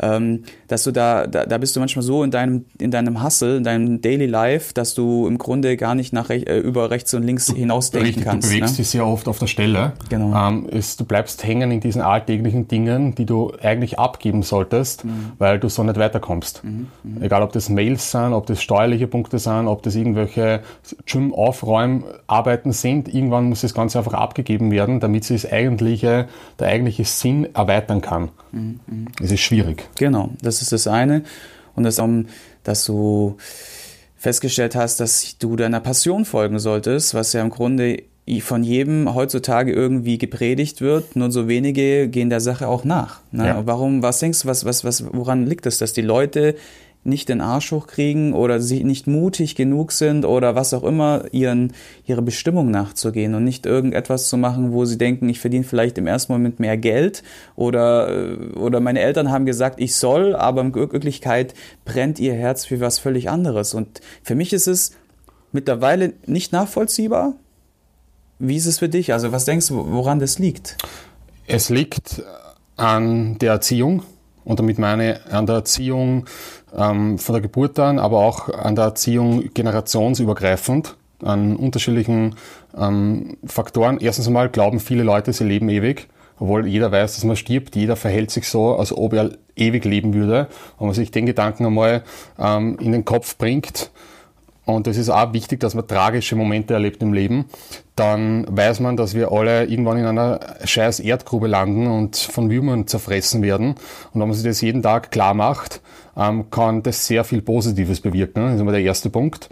ähm, 0.00 0.44
dass 0.68 0.84
du 0.84 0.92
da, 0.92 1.26
da, 1.26 1.46
da 1.46 1.58
bist 1.58 1.74
du 1.76 1.80
manchmal 1.80 2.02
so 2.02 2.22
in 2.22 2.30
deinem, 2.30 2.64
in 2.78 2.90
deinem 2.90 3.22
Hustle, 3.22 3.56
in 3.56 3.64
deinem 3.64 4.00
Daily 4.00 4.26
Life, 4.26 4.72
dass 4.72 4.94
du 4.94 5.26
im 5.26 5.38
Grunde 5.38 5.76
gar 5.76 5.94
nicht 5.94 6.12
nach 6.12 6.30
äh, 6.30 6.58
über 6.58 6.90
rechts 6.90 7.12
und 7.14 7.24
links 7.24 7.52
hinausdenken 7.52 8.06
Richtig, 8.06 8.24
kannst. 8.24 8.48
Du 8.48 8.54
bewegst 8.54 8.74
ne? 8.74 8.76
dich 8.78 8.88
sehr 8.88 9.06
oft 9.06 9.28
auf 9.28 9.38
der 9.38 9.46
Stelle. 9.46 9.92
Genau. 10.08 10.48
Ähm, 10.48 10.68
ist, 10.68 11.00
du 11.00 11.04
bleibst 11.04 11.44
hängen 11.44 11.70
in 11.70 11.80
diesen 11.80 12.02
alltäglichen 12.02 12.68
Dingen, 12.68 13.14
die 13.14 13.26
du 13.26 13.52
eigentlich 13.60 13.98
abgeben 13.98 14.42
solltest, 14.42 15.04
mhm. 15.04 15.32
weil 15.38 15.58
du 15.58 15.68
so 15.68 15.82
nicht 15.82 15.98
weiterkommst. 15.98 16.62
Mhm. 16.64 16.88
Mhm. 17.02 17.22
Egal, 17.22 17.42
ob 17.42 17.52
das 17.52 17.68
Mails 17.68 18.10
sind, 18.10 18.32
ob 18.32 18.46
das 18.46 18.62
steuerliche 18.62 19.06
Punkte 19.06 19.38
sind, 19.38 19.66
ob 19.66 19.82
das 19.82 19.94
irgendwelche 19.94 20.62
Gym-Off 21.06 21.56
Aufräumarbeiten 21.56 22.72
sind. 22.72 23.12
Irgendwann 23.12 23.48
muss 23.48 23.62
das 23.62 23.74
Ganze 23.74 23.98
einfach 23.98 24.14
abgegeben 24.14 24.70
werden, 24.70 25.00
damit 25.00 25.24
sich 25.24 25.42
das 25.42 25.52
eigentliche, 25.52 26.28
der 26.58 26.68
eigentliche 26.68 27.04
Sinn 27.04 27.54
erweitern 27.54 28.00
kann. 28.00 28.28
Mhm. 28.52 28.80
Es 29.20 29.30
ist 29.30 29.40
schwierig. 29.40 29.88
Genau, 29.98 30.30
das 30.40 30.55
ist 30.62 30.72
das 30.72 30.86
eine. 30.86 31.22
Und 31.74 31.84
das, 31.84 31.98
um, 31.98 32.26
dass 32.64 32.84
du 32.84 33.36
festgestellt 34.16 34.74
hast, 34.74 34.98
dass 35.00 35.38
du 35.38 35.56
deiner 35.56 35.80
Passion 35.80 36.24
folgen 36.24 36.58
solltest, 36.58 37.14
was 37.14 37.32
ja 37.32 37.42
im 37.42 37.50
Grunde 37.50 38.02
von 38.40 38.64
jedem 38.64 39.14
heutzutage 39.14 39.72
irgendwie 39.72 40.18
gepredigt 40.18 40.80
wird, 40.80 41.14
nur 41.14 41.30
so 41.30 41.46
wenige 41.46 42.08
gehen 42.08 42.28
der 42.28 42.40
Sache 42.40 42.66
auch 42.66 42.82
nach. 42.82 43.20
Ne? 43.30 43.46
Ja. 43.46 43.66
Warum, 43.66 44.02
was 44.02 44.18
denkst 44.18 44.42
du, 44.42 44.48
was, 44.48 44.64
was, 44.64 44.82
was, 44.82 45.04
woran 45.12 45.46
liegt 45.46 45.64
es, 45.66 45.78
dass 45.78 45.92
die 45.92 46.02
Leute 46.02 46.56
nicht 47.06 47.28
den 47.28 47.40
Arsch 47.40 47.72
hochkriegen 47.72 48.32
oder 48.32 48.60
sie 48.60 48.84
nicht 48.84 49.06
mutig 49.06 49.54
genug 49.54 49.92
sind 49.92 50.24
oder 50.24 50.54
was 50.54 50.74
auch 50.74 50.82
immer, 50.82 51.24
ihren, 51.32 51.72
ihre 52.04 52.22
Bestimmung 52.22 52.70
nachzugehen 52.70 53.34
und 53.34 53.44
nicht 53.44 53.66
irgendetwas 53.66 54.28
zu 54.28 54.36
machen, 54.36 54.72
wo 54.72 54.84
sie 54.84 54.98
denken, 54.98 55.28
ich 55.28 55.40
verdiene 55.40 55.64
vielleicht 55.64 55.98
im 55.98 56.06
ersten 56.06 56.32
Moment 56.32 56.60
mehr 56.60 56.76
Geld 56.76 57.22
oder, 57.54 58.08
äh, 58.08 58.36
oder 58.58 58.80
meine 58.80 59.00
Eltern 59.00 59.30
haben 59.30 59.46
gesagt, 59.46 59.80
ich 59.80 59.94
soll, 59.94 60.34
aber 60.34 60.60
in 60.60 60.74
Wirklichkeit 60.74 61.54
brennt 61.84 62.18
ihr 62.18 62.34
Herz 62.34 62.64
für 62.64 62.80
was 62.80 62.98
völlig 62.98 63.30
anderes. 63.30 63.74
Und 63.74 64.00
für 64.22 64.34
mich 64.34 64.52
ist 64.52 64.66
es 64.66 64.92
mittlerweile 65.52 66.12
nicht 66.26 66.52
nachvollziehbar. 66.52 67.34
Wie 68.38 68.56
ist 68.56 68.66
es 68.66 68.78
für 68.78 68.88
dich? 68.88 69.12
Also 69.12 69.32
was 69.32 69.44
denkst 69.44 69.68
du, 69.68 69.92
woran 69.92 70.18
das 70.18 70.38
liegt? 70.38 70.76
Es 71.46 71.70
liegt 71.70 72.22
an 72.76 73.38
der 73.38 73.52
Erziehung 73.52 74.02
und 74.46 74.60
damit 74.60 74.78
meine 74.78 75.20
an 75.30 75.44
der 75.44 75.56
Erziehung 75.56 76.24
ähm, 76.74 77.18
von 77.18 77.34
der 77.34 77.42
Geburt 77.42 77.78
an, 77.78 77.98
aber 77.98 78.20
auch 78.20 78.48
an 78.48 78.76
der 78.76 78.86
Erziehung 78.86 79.52
generationsübergreifend, 79.52 80.96
an 81.22 81.56
unterschiedlichen 81.56 82.36
ähm, 82.78 83.36
Faktoren. 83.44 83.98
Erstens 84.00 84.28
einmal 84.28 84.48
glauben 84.48 84.80
viele 84.80 85.02
Leute, 85.02 85.32
sie 85.32 85.44
leben 85.44 85.68
ewig, 85.68 86.08
obwohl 86.38 86.66
jeder 86.66 86.92
weiß, 86.92 87.16
dass 87.16 87.24
man 87.24 87.36
stirbt. 87.36 87.74
Jeder 87.74 87.96
verhält 87.96 88.30
sich 88.30 88.48
so, 88.48 88.76
als 88.76 88.96
ob 88.96 89.14
er 89.14 89.32
ewig 89.56 89.84
leben 89.84 90.14
würde. 90.14 90.48
Und 90.78 90.86
man 90.86 90.94
sich 90.94 91.10
den 91.10 91.26
Gedanken 91.26 91.66
einmal 91.66 92.04
ähm, 92.38 92.78
in 92.80 92.92
den 92.92 93.04
Kopf 93.04 93.36
bringt, 93.38 93.90
und 94.66 94.88
es 94.88 94.98
ist 94.98 95.08
auch 95.08 95.32
wichtig, 95.32 95.60
dass 95.60 95.74
man 95.74 95.86
tragische 95.86 96.34
Momente 96.36 96.74
erlebt 96.74 97.00
im 97.00 97.12
Leben. 97.12 97.46
Dann 97.94 98.44
weiß 98.48 98.80
man, 98.80 98.96
dass 98.96 99.14
wir 99.14 99.30
alle 99.32 99.64
irgendwann 99.64 99.96
in 99.96 100.04
einer 100.04 100.40
scheiß 100.64 101.00
Erdgrube 101.00 101.46
landen 101.46 101.86
und 101.86 102.16
von 102.16 102.50
Würmern 102.50 102.86
zerfressen 102.88 103.42
werden. 103.42 103.68
Und 104.12 104.20
wenn 104.20 104.28
man 104.28 104.34
sich 104.34 104.44
das 104.44 104.60
jeden 104.60 104.82
Tag 104.82 105.12
klar 105.12 105.34
macht, 105.34 105.80
ähm, 106.16 106.50
kann 106.50 106.82
das 106.82 107.06
sehr 107.06 107.22
viel 107.22 107.42
Positives 107.42 108.00
bewirken. 108.00 108.42
Das 108.42 108.54
ist 108.54 108.60
immer 108.60 108.72
der 108.72 108.82
erste 108.82 109.08
Punkt, 109.08 109.48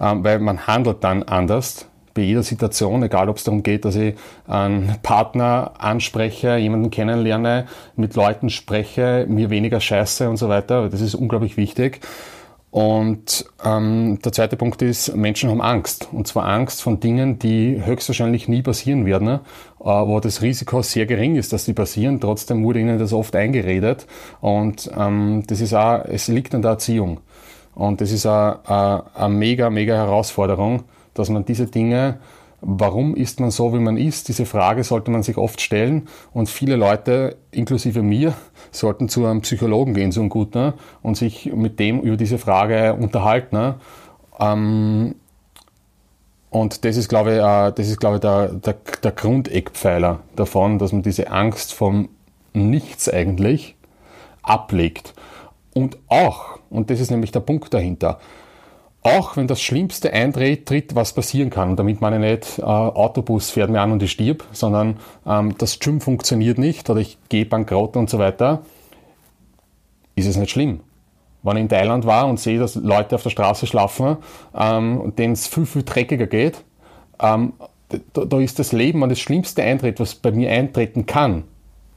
ähm, 0.00 0.22
weil 0.22 0.38
man 0.38 0.66
handelt 0.66 1.02
dann 1.02 1.22
anders 1.22 1.86
bei 2.12 2.22
jeder 2.22 2.42
Situation, 2.42 3.02
egal 3.02 3.28
ob 3.28 3.38
es 3.38 3.44
darum 3.44 3.62
geht, 3.62 3.84
dass 3.84 3.96
ich 3.96 4.16
einen 4.46 4.96
Partner 5.02 5.72
anspreche, 5.78 6.56
jemanden 6.56 6.90
kennenlerne, 6.90 7.66
mit 7.96 8.16
Leuten 8.16 8.50
spreche, 8.50 9.24
mir 9.28 9.50
weniger 9.50 9.80
scheiße 9.80 10.28
und 10.28 10.36
so 10.36 10.48
weiter. 10.48 10.90
Das 10.90 11.00
ist 11.00 11.14
unglaublich 11.14 11.56
wichtig. 11.56 12.00
Und 12.78 13.44
ähm, 13.64 14.20
der 14.24 14.30
zweite 14.30 14.56
Punkt 14.56 14.82
ist, 14.82 15.16
Menschen 15.16 15.50
haben 15.50 15.60
Angst. 15.60 16.10
Und 16.12 16.28
zwar 16.28 16.46
Angst 16.46 16.80
von 16.80 17.00
Dingen, 17.00 17.40
die 17.40 17.84
höchstwahrscheinlich 17.84 18.46
nie 18.46 18.62
passieren 18.62 19.04
werden, 19.04 19.26
äh, 19.28 19.38
wo 19.80 20.20
das 20.20 20.42
Risiko 20.42 20.80
sehr 20.82 21.04
gering 21.04 21.34
ist, 21.34 21.52
dass 21.52 21.64
sie 21.64 21.72
passieren. 21.72 22.20
Trotzdem 22.20 22.62
wurde 22.62 22.78
ihnen 22.78 23.00
das 23.00 23.12
oft 23.12 23.34
eingeredet. 23.34 24.06
Und 24.40 24.88
ähm, 24.96 25.42
das 25.48 25.60
ist 25.60 25.74
auch, 25.74 26.04
es 26.04 26.28
liegt 26.28 26.54
an 26.54 26.62
der 26.62 26.70
Erziehung. 26.70 27.18
Und 27.74 28.00
das 28.00 28.12
ist 28.12 28.26
eine, 28.26 29.02
eine 29.12 29.34
mega, 29.34 29.70
mega 29.70 29.96
Herausforderung, 29.96 30.84
dass 31.14 31.30
man 31.30 31.44
diese 31.44 31.66
Dinge 31.66 32.20
warum 32.60 33.14
ist 33.14 33.40
man 33.40 33.50
so, 33.50 33.72
wie 33.72 33.78
man 33.78 33.96
ist? 33.96 34.28
Diese 34.28 34.46
Frage 34.46 34.84
sollte 34.84 35.10
man 35.10 35.22
sich 35.22 35.36
oft 35.36 35.60
stellen 35.60 36.08
und 36.32 36.48
viele 36.48 36.76
Leute, 36.76 37.36
inklusive 37.50 38.02
mir, 38.02 38.34
sollten 38.70 39.08
zu 39.08 39.26
einem 39.26 39.42
Psychologen 39.42 39.94
gehen, 39.94 40.12
so 40.12 40.20
ein 40.20 40.28
guter, 40.28 40.74
und 41.02 41.16
sich 41.16 41.52
mit 41.54 41.78
dem 41.78 42.00
über 42.00 42.16
diese 42.16 42.38
Frage 42.38 42.94
unterhalten. 42.94 43.74
Ähm, 44.40 45.14
und 46.50 46.84
das 46.84 46.96
ist, 46.96 47.08
glaube 47.08 47.32
ich, 47.32 47.38
äh, 47.38 47.72
das 47.72 47.88
ist, 47.88 48.00
glaube 48.00 48.16
ich 48.16 48.20
der, 48.20 48.48
der, 48.48 48.76
der 49.02 49.12
Grundeckpfeiler 49.12 50.20
davon, 50.34 50.78
dass 50.78 50.92
man 50.92 51.02
diese 51.02 51.30
Angst 51.30 51.74
vom 51.74 52.08
Nichts 52.54 53.08
eigentlich 53.08 53.76
ablegt. 54.42 55.14
Und 55.74 55.98
auch, 56.08 56.58
und 56.70 56.90
das 56.90 56.98
ist 56.98 57.10
nämlich 57.10 57.30
der 57.30 57.40
Punkt 57.40 57.72
dahinter, 57.72 58.18
auch 59.08 59.36
wenn 59.36 59.46
das 59.46 59.62
Schlimmste 59.62 60.12
eintritt, 60.12 60.94
was 60.94 61.12
passieren 61.12 61.50
kann, 61.50 61.76
damit 61.76 62.00
meine 62.00 62.18
nicht, 62.18 62.58
äh, 62.58 62.62
Autobus 62.62 63.50
fährt 63.50 63.70
mir 63.70 63.80
an 63.80 63.92
und 63.92 64.02
ich 64.02 64.12
stirb, 64.12 64.44
sondern 64.52 64.98
ähm, 65.26 65.54
das 65.58 65.78
Gym 65.78 66.00
funktioniert 66.00 66.58
nicht 66.58 66.88
oder 66.90 67.00
ich 67.00 67.18
gehe 67.28 67.46
bankrott 67.46 67.96
und 67.96 68.10
so 68.10 68.18
weiter, 68.18 68.62
ist 70.14 70.26
es 70.26 70.36
nicht 70.36 70.50
schlimm. 70.50 70.80
Wenn 71.42 71.56
ich 71.56 71.62
in 71.62 71.68
Thailand 71.68 72.04
war 72.06 72.26
und 72.26 72.40
sehe, 72.40 72.58
dass 72.58 72.74
Leute 72.74 73.14
auf 73.14 73.22
der 73.22 73.30
Straße 73.30 73.66
schlafen, 73.66 74.16
ähm, 74.54 75.12
denen 75.16 75.32
es 75.32 75.46
viel, 75.46 75.66
viel 75.66 75.84
dreckiger 75.84 76.26
geht, 76.26 76.64
ähm, 77.20 77.54
da, 78.12 78.24
da 78.24 78.40
ist 78.40 78.58
das 78.58 78.72
Leben, 78.72 79.00
wenn 79.00 79.08
das 79.08 79.20
Schlimmste 79.20 79.62
eintritt, 79.62 80.00
was 80.00 80.14
bei 80.14 80.30
mir 80.30 80.50
eintreten 80.50 81.06
kann, 81.06 81.44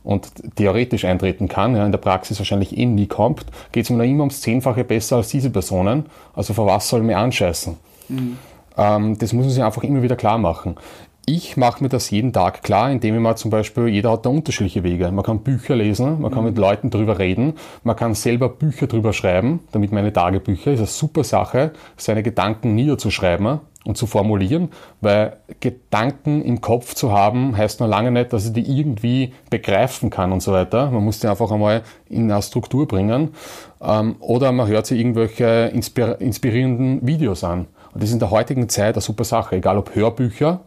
und 0.04 0.32
theoretisch 0.56 1.06
eintreten 1.06 1.48
kann, 1.48 1.76
ja, 1.76 1.86
in 1.86 1.92
der 1.92 2.00
Praxis 2.00 2.40
wahrscheinlich 2.40 2.78
eh 2.78 2.86
nie 2.86 3.08
kommt, 3.08 3.46
geht 3.72 3.86
es 3.86 3.90
mir 3.90 3.98
noch 3.98 4.06
immer 4.06 4.22
ums 4.22 4.42
Zehnfache 4.42 4.84
besser 4.84 5.18
als 5.18 5.30
diese 5.30 5.50
Personen. 5.50 6.06
Also 6.34 6.54
vor 6.54 6.68
was 6.68 6.90
soll 6.90 7.02
ich 7.02 7.06
mir 7.06 7.18
anscheißen? 7.18 7.78
Mhm. 8.10 8.38
Ähm, 8.78 9.18
das 9.18 9.34
muss 9.34 9.46
man 9.46 9.54
sich 9.54 9.64
einfach 9.64 9.84
immer 9.84 10.02
wieder 10.02 10.16
klar 10.16 10.38
machen. 10.38 10.76
Ich 11.26 11.56
mache 11.56 11.84
mir 11.84 11.90
das 11.90 12.10
jeden 12.10 12.34
Tag 12.34 12.64
klar, 12.64 12.92
indem 12.92 13.14
ich 13.14 13.22
mal 13.22 13.36
zum 13.36 13.52
Beispiel, 13.52 13.88
jeder 13.88 14.12
hat 14.12 14.26
da 14.26 14.30
unterschiedliche 14.30 14.84
Wege. 14.84 15.12
Man 15.12 15.24
kann 15.24 15.44
Bücher 15.44 15.76
lesen, 15.76 16.20
man 16.20 16.32
kann 16.32 16.42
mhm. 16.42 16.50
mit 16.50 16.58
Leuten 16.58 16.90
drüber 16.90 17.20
reden, 17.20 17.54
man 17.84 17.96
kann 17.96 18.16
selber 18.16 18.50
Bücher 18.50 18.88
drüber 18.88 19.14
schreiben, 19.14 19.60
damit 19.72 19.92
meine 19.92 20.12
Tagebücher 20.12 20.72
ist 20.72 20.80
eine 20.80 20.88
super 20.88 21.24
Sache, 21.24 21.74
seine 21.96 22.24
Gedanken 22.24 22.74
niederzuschreiben 22.74 23.60
und 23.84 23.98
zu 23.98 24.08
formulieren, 24.08 24.70
weil 25.02 25.38
Gedanken 25.60 26.42
im 26.42 26.60
Kopf 26.60 26.96
zu 26.96 27.12
haben, 27.12 27.56
heißt 27.56 27.80
noch 27.82 27.88
lange 27.88 28.12
nicht, 28.12 28.34
dass 28.34 28.48
ich 28.48 28.54
die 28.54 28.80
irgendwie 28.80 29.34
begreifen 29.52 30.10
kann 30.10 30.32
und 30.32 30.42
so 30.42 30.52
weiter. 30.52 30.90
Man 30.90 31.04
muss 31.04 31.20
die 31.20 31.28
einfach 31.28 31.52
einmal 31.52 31.84
in 32.10 32.32
eine 32.32 32.42
Struktur 32.42 32.88
bringen. 32.88 33.30
Ähm, 33.82 34.16
oder 34.20 34.52
man 34.52 34.68
hört 34.68 34.86
sich 34.88 35.00
irgendwelche 35.00 35.72
inspirierenden 35.74 37.06
Videos 37.06 37.44
an. 37.44 37.68
Und 37.94 38.02
das 38.02 38.10
ist 38.10 38.14
in 38.14 38.20
der 38.20 38.32
heutigen 38.32 38.70
Zeit 38.70 38.96
eine 38.96 39.02
super 39.02 39.24
Sache, 39.24 39.58
egal 39.58 39.78
ob 39.78 39.96
Hörbücher 39.96 40.62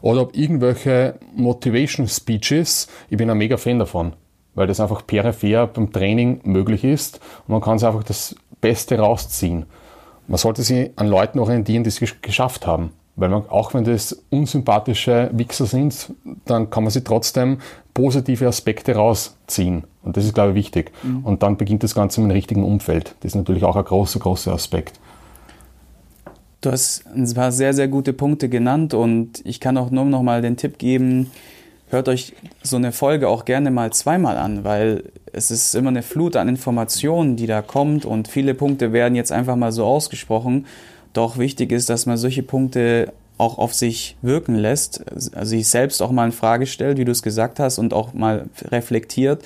oder 0.00 0.22
ob 0.22 0.36
irgendwelche 0.36 1.14
Motivation 1.34 2.08
Speeches. 2.08 2.88
Ich 3.10 3.16
bin 3.16 3.30
ein 3.30 3.38
mega 3.38 3.56
Fan 3.56 3.78
davon, 3.78 4.12
weil 4.54 4.66
das 4.66 4.80
einfach 4.80 5.06
peripher 5.06 5.66
beim 5.66 5.92
Training 5.92 6.40
möglich 6.44 6.84
ist 6.84 7.20
und 7.46 7.52
man 7.52 7.60
kann 7.60 7.78
sich 7.78 7.86
einfach 7.88 8.04
das 8.04 8.36
Beste 8.60 8.98
rausziehen. 8.98 9.66
Man 10.26 10.38
sollte 10.38 10.62
sich 10.62 10.90
an 10.96 11.08
Leuten 11.08 11.38
orientieren, 11.38 11.84
die 11.84 11.88
es 11.88 12.00
geschafft 12.20 12.66
haben. 12.66 12.90
Weil 13.18 13.30
man, 13.30 13.48
auch 13.48 13.74
wenn 13.74 13.82
das 13.82 14.24
unsympathische 14.30 15.30
Wichser 15.32 15.66
sind, 15.66 16.12
dann 16.44 16.70
kann 16.70 16.84
man 16.84 16.92
sie 16.92 17.02
trotzdem 17.02 17.58
positive 17.92 18.46
Aspekte 18.46 18.94
rausziehen. 18.94 19.84
Und 20.04 20.16
das 20.16 20.24
ist, 20.24 20.34
glaube 20.34 20.50
ich, 20.50 20.54
wichtig. 20.54 20.92
Mhm. 21.02 21.24
Und 21.24 21.42
dann 21.42 21.56
beginnt 21.56 21.82
das 21.82 21.96
Ganze 21.96 22.20
im 22.20 22.30
richtigen 22.30 22.62
Umfeld. 22.62 23.16
Das 23.20 23.32
ist 23.32 23.34
natürlich 23.34 23.64
auch 23.64 23.74
ein 23.74 23.84
großer, 23.84 24.20
großer 24.20 24.52
Aspekt. 24.52 25.00
Du 26.60 26.72
hast 26.72 27.04
ein 27.14 27.32
paar 27.34 27.52
sehr, 27.52 27.72
sehr 27.72 27.86
gute 27.86 28.12
Punkte 28.12 28.48
genannt 28.48 28.92
und 28.92 29.40
ich 29.44 29.60
kann 29.60 29.76
auch 29.76 29.90
nur 29.90 30.04
noch 30.04 30.22
mal 30.22 30.42
den 30.42 30.56
Tipp 30.56 30.78
geben, 30.78 31.30
hört 31.88 32.08
euch 32.08 32.34
so 32.64 32.74
eine 32.74 32.90
Folge 32.90 33.28
auch 33.28 33.44
gerne 33.44 33.70
mal 33.70 33.92
zweimal 33.92 34.36
an, 34.36 34.64
weil 34.64 35.04
es 35.32 35.52
ist 35.52 35.76
immer 35.76 35.90
eine 35.90 36.02
Flut 36.02 36.34
an 36.34 36.48
Informationen, 36.48 37.36
die 37.36 37.46
da 37.46 37.62
kommt 37.62 38.04
und 38.04 38.26
viele 38.26 38.54
Punkte 38.54 38.92
werden 38.92 39.14
jetzt 39.14 39.30
einfach 39.30 39.54
mal 39.54 39.70
so 39.70 39.84
ausgesprochen. 39.84 40.66
Doch 41.12 41.38
wichtig 41.38 41.70
ist, 41.70 41.90
dass 41.90 42.06
man 42.06 42.16
solche 42.16 42.42
Punkte 42.42 43.12
auch 43.38 43.58
auf 43.58 43.72
sich 43.72 44.16
wirken 44.20 44.56
lässt, 44.56 45.04
also 45.36 45.50
sich 45.50 45.68
selbst 45.68 46.02
auch 46.02 46.10
mal 46.10 46.26
in 46.26 46.32
Frage 46.32 46.66
stellt, 46.66 46.98
wie 46.98 47.04
du 47.04 47.12
es 47.12 47.22
gesagt 47.22 47.60
hast, 47.60 47.78
und 47.78 47.94
auch 47.94 48.14
mal 48.14 48.46
reflektiert 48.64 49.44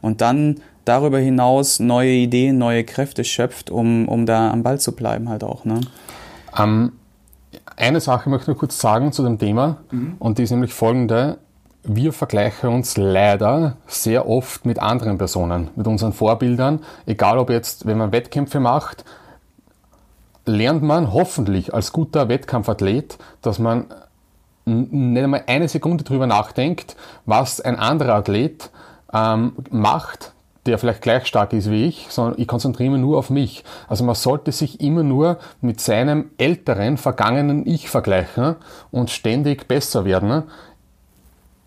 und 0.00 0.20
dann 0.20 0.60
darüber 0.84 1.18
hinaus 1.18 1.80
neue 1.80 2.12
Ideen, 2.12 2.58
neue 2.58 2.84
Kräfte 2.84 3.24
schöpft, 3.24 3.70
um, 3.70 4.06
um 4.06 4.26
da 4.26 4.52
am 4.52 4.62
Ball 4.62 4.78
zu 4.78 4.92
bleiben 4.92 5.28
halt 5.28 5.42
auch. 5.42 5.64
Ne? 5.64 5.80
Um 6.56 6.92
eine 7.76 8.00
Sache 8.00 8.28
möchte 8.30 8.50
ich 8.50 8.54
noch 8.54 8.60
kurz 8.60 8.78
sagen 8.78 9.12
zu 9.12 9.22
dem 9.22 9.38
Thema 9.38 9.78
mhm. 9.90 10.16
und 10.18 10.38
die 10.38 10.44
ist 10.44 10.50
nämlich 10.50 10.74
folgende. 10.74 11.38
Wir 11.84 12.12
vergleichen 12.12 12.70
uns 12.70 12.96
leider 12.96 13.76
sehr 13.86 14.28
oft 14.28 14.64
mit 14.64 14.78
anderen 14.78 15.18
Personen, 15.18 15.70
mit 15.74 15.86
unseren 15.86 16.12
Vorbildern. 16.12 16.80
Egal 17.06 17.38
ob 17.38 17.50
jetzt, 17.50 17.86
wenn 17.86 17.98
man 17.98 18.12
Wettkämpfe 18.12 18.60
macht, 18.60 19.04
lernt 20.46 20.82
man 20.82 21.12
hoffentlich 21.12 21.74
als 21.74 21.92
guter 21.92 22.28
Wettkampfathlet, 22.28 23.18
dass 23.40 23.58
man 23.58 23.86
nicht 24.64 25.22
einmal 25.22 25.44
eine 25.46 25.68
Sekunde 25.68 26.04
drüber 26.04 26.26
nachdenkt, 26.26 26.96
was 27.26 27.60
ein 27.60 27.76
anderer 27.76 28.14
Athlet 28.14 28.70
ähm, 29.12 29.54
macht, 29.70 30.32
der 30.66 30.78
vielleicht 30.78 31.02
gleich 31.02 31.26
stark 31.26 31.52
ist 31.52 31.70
wie 31.70 31.86
ich, 31.86 32.06
sondern 32.10 32.40
ich 32.40 32.46
konzentriere 32.46 32.92
mich 32.92 33.00
nur 33.00 33.18
auf 33.18 33.30
mich. 33.30 33.64
Also 33.88 34.04
man 34.04 34.14
sollte 34.14 34.52
sich 34.52 34.80
immer 34.80 35.02
nur 35.02 35.38
mit 35.60 35.80
seinem 35.80 36.30
älteren, 36.38 36.98
vergangenen 36.98 37.66
Ich 37.66 37.88
vergleichen 37.88 38.56
und 38.90 39.10
ständig 39.10 39.66
besser 39.66 40.04
werden 40.04 40.44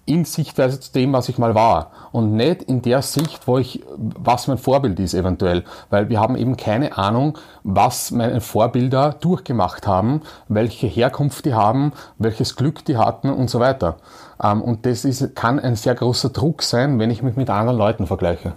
in 0.06 0.24
Sichtweise 0.24 0.80
zu 0.80 0.94
dem, 0.94 1.14
was 1.14 1.30
ich 1.30 1.38
mal 1.38 1.56
war 1.56 1.92
und 2.12 2.34
nicht 2.36 2.62
in 2.64 2.82
der 2.82 3.02
Sicht, 3.02 3.48
wo 3.48 3.58
ich, 3.58 3.84
was 3.98 4.48
mein 4.48 4.60
Vorbild 4.60 5.00
ist 5.00 5.16
eventuell, 5.16 5.64
weil 5.90 6.10
wir 6.10 6.20
haben 6.20 6.36
eben 6.36 6.58
keine 6.58 6.98
Ahnung, 6.98 7.38
was 7.64 8.12
meine 8.12 8.40
Vorbilder 8.40 9.16
durchgemacht 9.20 9.88
haben, 9.88 10.22
welche 10.48 10.88
Herkunft 10.88 11.46
die 11.46 11.56
haben, 11.56 11.92
welches 12.20 12.56
Glück 12.56 12.86
die 12.86 12.98
hatten 12.98 13.32
und 13.32 13.50
so 13.50 13.60
weiter. 13.60 13.98
Ähm, 14.42 14.62
und 14.62 14.86
das 14.86 15.06
ist, 15.06 15.36
kann 15.36 15.60
ein 15.60 15.76
sehr 15.76 15.96
großer 15.96 16.30
Druck 16.30 16.62
sein, 16.62 17.00
wenn 17.00 17.10
ich 17.10 17.24
mich 17.24 17.36
mit 17.36 17.50
anderen 17.50 17.78
Leuten 17.78 18.06
vergleiche. 18.06 18.54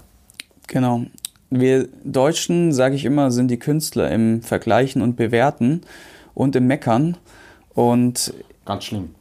Genau. 0.68 1.06
Wir 1.50 1.88
Deutschen, 2.04 2.72
sage 2.72 2.94
ich 2.94 3.04
immer, 3.04 3.30
sind 3.30 3.50
die 3.50 3.58
Künstler 3.58 4.10
im 4.10 4.42
Vergleichen 4.42 5.02
und 5.02 5.16
Bewerten 5.16 5.80
und 6.34 6.54
im 6.54 6.66
Meckern. 6.66 7.16
Und 7.74 8.32
ganz 8.64 8.84
schlimm. 8.84 9.14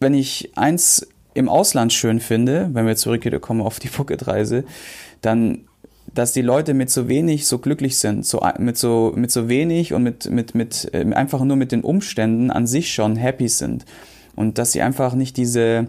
Wenn 0.00 0.14
ich 0.14 0.52
eins 0.56 1.06
im 1.34 1.48
Ausland 1.48 1.92
schön 1.92 2.20
finde, 2.20 2.70
wenn 2.72 2.86
wir 2.86 2.96
zurückkommen 2.96 3.60
auf 3.60 3.80
die 3.80 3.88
Phuket-Reise, 3.88 4.64
dann, 5.20 5.64
dass 6.14 6.32
die 6.32 6.42
Leute 6.42 6.74
mit 6.74 6.90
so 6.90 7.08
wenig 7.08 7.46
so 7.46 7.58
glücklich 7.58 7.98
sind, 7.98 8.24
so, 8.24 8.46
mit, 8.58 8.78
so, 8.78 9.12
mit 9.16 9.32
so 9.32 9.48
wenig 9.48 9.94
und 9.94 10.04
mit, 10.04 10.30
mit, 10.30 10.54
mit, 10.54 10.90
äh, 10.92 11.04
einfach 11.12 11.42
nur 11.42 11.56
mit 11.56 11.72
den 11.72 11.82
Umständen 11.82 12.52
an 12.52 12.68
sich 12.68 12.94
schon 12.94 13.16
happy 13.16 13.48
sind. 13.48 13.84
Und 14.36 14.58
dass 14.58 14.72
sie 14.72 14.82
einfach 14.82 15.14
nicht 15.14 15.36
diese, 15.36 15.88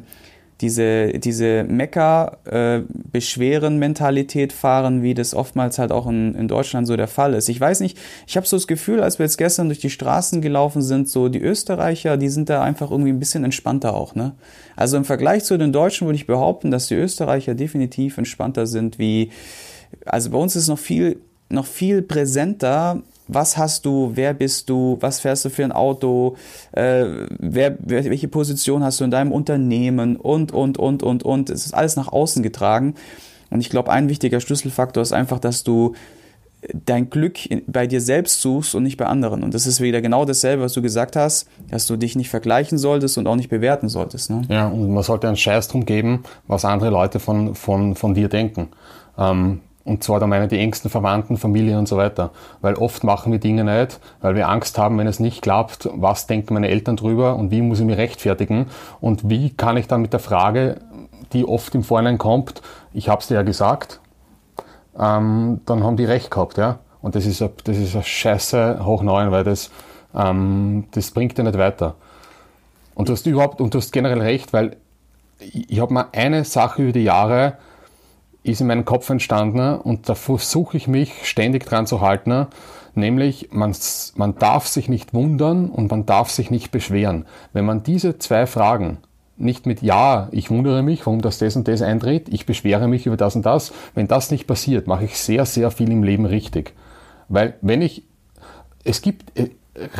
diese, 0.62 1.10
diese 1.20 1.66
Mecker-Beschweren-Mentalität 1.66 4.54
äh, 4.54 4.56
fahren, 4.56 5.04
wie 5.04 5.14
das 5.14 5.34
oftmals 5.34 5.80
halt 5.80 5.92
auch 5.92 6.08
in, 6.08 6.34
in 6.34 6.48
Deutschland 6.48 6.88
so 6.88 6.96
der 6.96 7.10
Fall 7.10 7.34
ist. 7.34 7.50
Ich 7.50 7.60
weiß 7.60 7.82
nicht, 7.82 7.98
ich 8.26 8.38
habe 8.38 8.48
so 8.48 8.56
das 8.56 8.68
Gefühl, 8.68 9.02
als 9.02 9.20
wir 9.20 9.26
jetzt 9.26 9.38
gestern 9.38 9.68
durch 9.68 9.80
die 9.80 9.90
Straßen 9.90 10.42
gelaufen 10.42 10.82
sind, 10.82 11.10
so 11.10 11.28
die 11.28 11.42
Österreicher, 11.42 12.16
die 12.16 12.30
sind 12.30 12.50
da 12.50 12.64
einfach 12.64 12.90
irgendwie 12.90 13.12
ein 13.12 13.20
bisschen 13.20 13.44
entspannter 13.44 13.94
auch, 13.94 14.16
ne? 14.16 14.34
Also 14.78 14.96
im 14.98 15.06
Vergleich 15.06 15.44
zu 15.44 15.58
den 15.58 15.74
Deutschen 15.74 16.08
würde 16.08 16.18
ich 16.18 16.28
behaupten, 16.28 16.72
dass 16.72 16.88
die 16.88 16.96
Österreicher 16.96 17.56
definitiv 17.56 18.18
entspannter 18.18 18.68
sind 18.68 19.00
wie, 19.00 19.32
also 20.06 20.32
bei 20.32 20.38
uns 20.38 20.56
ist 20.56 20.70
noch 20.70 20.80
viel, 20.80 21.20
noch 21.50 21.66
viel 21.66 22.02
präsenter, 22.02 23.02
was 23.28 23.58
hast 23.58 23.86
du, 23.86 24.12
wer 24.14 24.34
bist 24.34 24.70
du, 24.70 24.98
was 25.00 25.20
fährst 25.20 25.46
du 25.46 25.50
für 25.50 25.64
ein 25.64 25.72
Auto, 25.72 26.36
äh, 26.72 27.06
wer, 27.40 27.78
welche 27.80 28.28
Position 28.28 28.84
hast 28.84 29.00
du 29.00 29.04
in 29.04 29.12
deinem 29.12 29.32
Unternehmen 29.32 30.16
und, 30.16 30.52
und, 30.52 30.78
und, 30.78 31.04
und, 31.04 31.24
und. 31.24 31.50
Es 31.50 31.66
ist 31.66 31.74
alles 31.74 31.96
nach 31.96 32.12
außen 32.12 32.44
getragen. 32.44 32.96
Und 33.50 33.62
ich 33.62 33.70
glaube, 33.70 33.92
ein 33.92 34.10
wichtiger 34.10 34.40
Schlüsselfaktor 34.40 35.02
ist 35.02 35.14
einfach, 35.14 35.40
dass 35.40 35.64
du 35.64 35.94
dein 36.74 37.10
Glück 37.10 37.38
bei 37.68 37.88
dir 37.88 38.02
selbst 38.02 38.42
suchst 38.42 38.76
und 38.76 38.84
nicht 38.84 38.98
bei 38.98 39.06
anderen. 39.06 39.44
Und 39.44 39.54
das 39.54 39.68
ist 39.68 39.82
wieder 39.82 40.02
genau 40.02 40.26
dasselbe, 40.26 40.64
was 40.64 40.74
du 40.74 40.82
gesagt 40.82 41.16
hast, 41.16 41.48
dass 41.70 41.88
du 41.88 41.96
dich 41.96 42.16
nicht 42.16 42.30
vergleichen 42.30 42.78
solltest 42.78 43.18
und 43.18 43.28
auch 43.28 43.36
nicht 43.36 43.50
bewerten 43.50 43.90
solltest. 43.90 44.30
Ne? 44.30 44.42
Ja, 44.50 44.68
und 44.68 44.92
man 44.92 45.04
sollte 45.04 45.28
einen 45.28 45.38
Scheiß 45.38 45.68
drum 45.68 45.86
geben, 45.86 46.24
was 46.48 46.66
andere 46.66 46.90
Leute 46.90 47.20
von, 47.20 47.56
von, 47.56 47.96
von 47.96 48.14
dir 48.14 48.30
denken. 48.30 48.70
Ähm, 49.18 49.62
und 49.86 50.04
zwar 50.04 50.20
da 50.20 50.28
meine 50.28 50.48
die 50.48 50.60
engsten 50.60 50.90
Verwandten, 50.90 51.38
Familie 51.38 51.78
und 51.78 51.88
so 51.88 51.96
weiter. 51.96 52.32
Weil 52.62 52.74
oft 52.74 53.04
machen 53.04 53.32
wir 53.32 53.40
Dinge 53.40 53.64
nicht, 53.64 54.00
weil 54.20 54.36
wir 54.36 54.50
Angst 54.50 54.78
haben, 54.80 54.98
wenn 54.98 55.08
es 55.08 55.20
nicht 55.20 55.44
klappt, 55.44 55.88
was 55.94 56.26
denken 56.26 56.56
meine 56.56 56.70
Eltern 56.70 56.98
drüber 56.98 57.36
und 57.36 57.52
wie 57.52 57.62
muss 57.62 57.80
ich 57.80 57.86
mich 57.86 57.98
rechtfertigen 57.98 58.66
und 59.00 59.30
wie 59.30 59.52
kann 59.52 59.78
ich 59.78 59.88
dann 59.88 60.02
mit 60.02 60.12
der 60.12 60.20
Frage, 60.20 60.82
die 61.34 61.46
oft 61.46 61.74
im 61.76 61.84
Vorhinein 61.84 62.18
kommt, 62.18 62.62
ich 62.94 63.10
habe 63.10 63.22
es 63.22 63.28
dir 63.28 63.36
ja 63.36 63.44
gesagt, 63.44 64.02
ähm, 65.00 65.62
dann 65.66 65.84
haben 65.84 65.98
die 65.98 66.06
recht 66.06 66.32
gehabt, 66.32 66.58
ja. 66.58 66.80
Und 67.02 67.14
das 67.16 67.28
ist, 67.28 67.42
das 67.42 67.78
ist 67.78 67.94
eine 67.94 68.04
Scheiße 68.04 68.84
hoch 68.84 69.04
neun, 69.04 69.30
weil 69.30 69.44
das, 69.44 69.70
ähm, 70.16 70.86
das 70.92 71.12
bringt 71.12 71.38
dir 71.38 71.44
nicht 71.44 71.58
weiter. 71.58 71.96
Und 72.96 73.10
du 73.10 73.14
hast 73.14 73.28
überhaupt, 73.28 73.62
und 73.62 73.74
du 73.74 73.78
hast 73.78 73.92
generell 73.92 74.22
recht, 74.22 74.54
weil 74.54 74.78
ich, 75.40 75.70
ich 75.70 75.80
habe 75.80 75.94
mal 75.94 76.08
eine 76.14 76.44
Sache 76.46 76.82
über 76.82 76.92
die 76.94 77.04
Jahre, 77.04 77.58
ist 78.46 78.62
in 78.62 78.68
meinem 78.68 78.86
Kopf 78.86 79.10
entstanden 79.10 79.76
und 79.80 80.08
da 80.08 80.16
versuche 80.16 80.78
ich 80.78 80.88
mich 80.88 81.28
ständig 81.28 81.66
dran 81.66 81.88
zu 81.88 82.02
halten, 82.02 82.48
nämlich 82.94 83.50
man, 83.52 83.76
man 84.16 84.36
darf 84.38 84.68
sich 84.68 84.88
nicht 84.90 85.14
wundern 85.14 85.70
und 85.70 85.90
man 85.92 86.06
darf 86.06 86.30
sich 86.30 86.52
nicht 86.52 86.72
beschweren. 86.72 87.26
Wenn 87.54 87.66
man 87.66 87.84
diese 87.84 88.18
zwei 88.20 88.46
Fragen 88.46 89.00
nicht 89.38 89.66
mit 89.66 89.82
Ja, 89.82 90.30
ich 90.32 90.50
wundere 90.50 90.82
mich, 90.82 91.06
warum 91.06 91.22
das 91.22 91.40
das 91.40 91.56
und 91.56 91.68
das 91.68 91.82
eintritt, 91.82 92.30
ich 92.30 92.46
beschwere 92.46 92.88
mich 92.88 93.06
über 93.06 93.18
das 93.18 93.36
und 93.36 93.46
das, 93.46 93.74
wenn 93.94 94.08
das 94.08 94.32
nicht 94.32 94.48
passiert, 94.48 94.88
mache 94.88 95.06
ich 95.06 95.18
sehr, 95.18 95.46
sehr 95.46 95.72
viel 95.72 95.92
im 95.92 96.04
Leben 96.04 96.26
richtig. 96.26 96.74
Weil 97.28 97.56
wenn 97.62 97.82
ich, 97.82 98.04
es 98.84 99.02
gibt, 99.02 99.38
äh, 99.38 99.50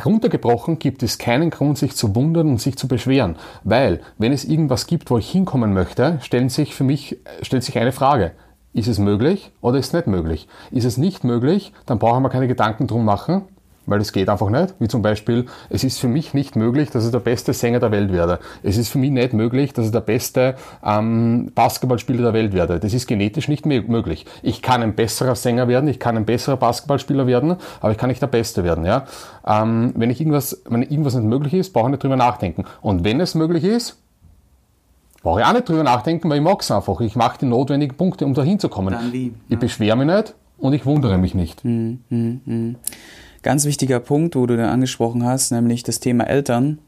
runtergebrochen 0.06 0.80
gibt 0.80 1.04
es 1.04 1.18
keinen 1.18 1.50
Grund, 1.50 1.78
sich 1.78 1.96
zu 1.96 2.16
wundern 2.16 2.50
und 2.50 2.62
sich 2.62 2.78
zu 2.78 2.88
beschweren. 2.88 3.36
Weil, 3.64 4.02
wenn 4.18 4.32
es 4.32 4.46
irgendwas 4.46 4.88
gibt, 4.88 5.10
wo 5.10 5.18
ich 5.18 5.30
hinkommen 5.30 5.74
möchte, 5.74 6.20
stellen 6.22 6.50
sich 6.50 6.76
für 6.76 6.84
mich, 6.84 7.18
stellt 7.42 7.64
sich 7.64 7.78
eine 7.78 7.92
Frage. 7.92 8.32
Ist 8.74 8.88
es 8.88 9.00
möglich 9.00 9.52
oder 9.62 9.78
ist 9.78 9.88
es 9.88 9.94
nicht 9.94 10.08
möglich? 10.08 10.48
Ist 10.72 10.86
es 10.86 10.98
nicht 10.98 11.24
möglich, 11.24 11.72
dann 11.86 12.00
brauchen 12.00 12.24
wir 12.24 12.30
keine 12.30 12.48
Gedanken 12.48 12.88
drum 12.88 13.06
machen, 13.06 13.44
weil 13.86 14.02
es 14.02 14.12
geht 14.12 14.30
einfach 14.30 14.50
nicht. 14.50 14.76
Wie 14.80 14.88
zum 14.88 15.02
Beispiel, 15.02 15.46
es 15.70 15.84
ist 15.84 16.00
für 16.00 16.08
mich 16.08 16.34
nicht 16.34 16.56
möglich, 16.56 16.90
dass 16.90 17.06
ich 17.06 17.12
der 17.12 17.20
beste 17.20 17.54
Sänger 17.54 17.80
der 17.80 17.92
Welt 17.92 18.12
werde. 18.12 18.40
Es 18.64 18.78
ist 18.78 18.90
für 18.90 18.98
mich 18.98 19.12
nicht 19.12 19.34
möglich, 19.34 19.74
dass 19.74 19.86
ich 19.86 19.92
der 19.92 20.02
beste 20.02 20.56
ähm, 20.84 21.52
Basketballspieler 21.54 22.24
der 22.24 22.34
Welt 22.34 22.54
werde. 22.54 22.80
Das 22.80 22.94
ist 22.94 23.08
genetisch 23.08 23.48
nicht 23.48 23.66
möglich. 23.66 24.26
Ich 24.42 24.62
kann 24.62 24.82
ein 24.82 24.96
besserer 24.96 25.36
Sänger 25.36 25.68
werden, 25.68 25.88
ich 25.90 26.00
kann 26.00 26.18
ein 26.18 26.26
besserer 26.26 26.58
Basketballspieler 26.58 27.28
werden, 27.28 27.56
aber 27.82 27.92
ich 27.92 27.98
kann 27.98 28.10
nicht 28.10 28.22
der 28.22 28.28
Beste 28.28 28.64
werden. 28.64 28.86
Ja? 28.86 29.06
Ähm, 29.46 29.94
wenn, 29.96 30.10
ich 30.10 30.20
irgendwas, 30.20 30.62
wenn 30.68 30.82
irgendwas 30.82 31.16
nicht 31.16 31.26
möglich 31.26 31.54
ist, 31.54 31.74
brauche 31.74 31.88
ich 31.88 31.92
nicht 31.92 32.04
drüber 32.04 32.16
nachdenken. 32.16 32.66
Und 32.82 33.04
wenn 33.04 33.20
es 33.20 33.36
möglich 33.36 33.64
ist, 33.64 33.98
brauche 35.26 35.42
ich 35.42 35.46
auch 35.46 35.54
nicht 35.54 35.68
drüber 35.68 35.84
nachdenken, 35.84 36.30
weil 36.30 36.38
ich 36.38 36.44
mag 36.44 36.62
es 36.62 36.70
einfach. 36.70 37.02
Ich 37.02 37.16
mache 37.16 37.40
die 37.40 37.46
notwendigen 37.46 37.98
Punkte, 37.98 38.26
um 38.26 38.34
da 38.34 38.44
hinzukommen. 38.44 39.32
Ich 39.50 39.58
beschwere 39.58 39.96
mich 39.98 40.08
nicht 40.08 40.36
und 40.58 40.74
ich 40.74 40.86
wundere 40.86 41.18
mich 41.18 41.34
nicht. 41.34 41.64
Hm, 41.64 42.00
hm, 42.10 42.42
hm. 42.46 42.76
Ganz 43.46 43.66
wichtiger 43.66 44.00
Punkt, 44.00 44.36
wo 44.36 44.48
du 44.48 44.58
da 44.58 44.72
angesprochen 44.72 45.24
hast, 45.24 45.52
nämlich 45.52 45.84
das 45.84 46.00
Thema 46.00 46.24
Eltern. 46.24 46.80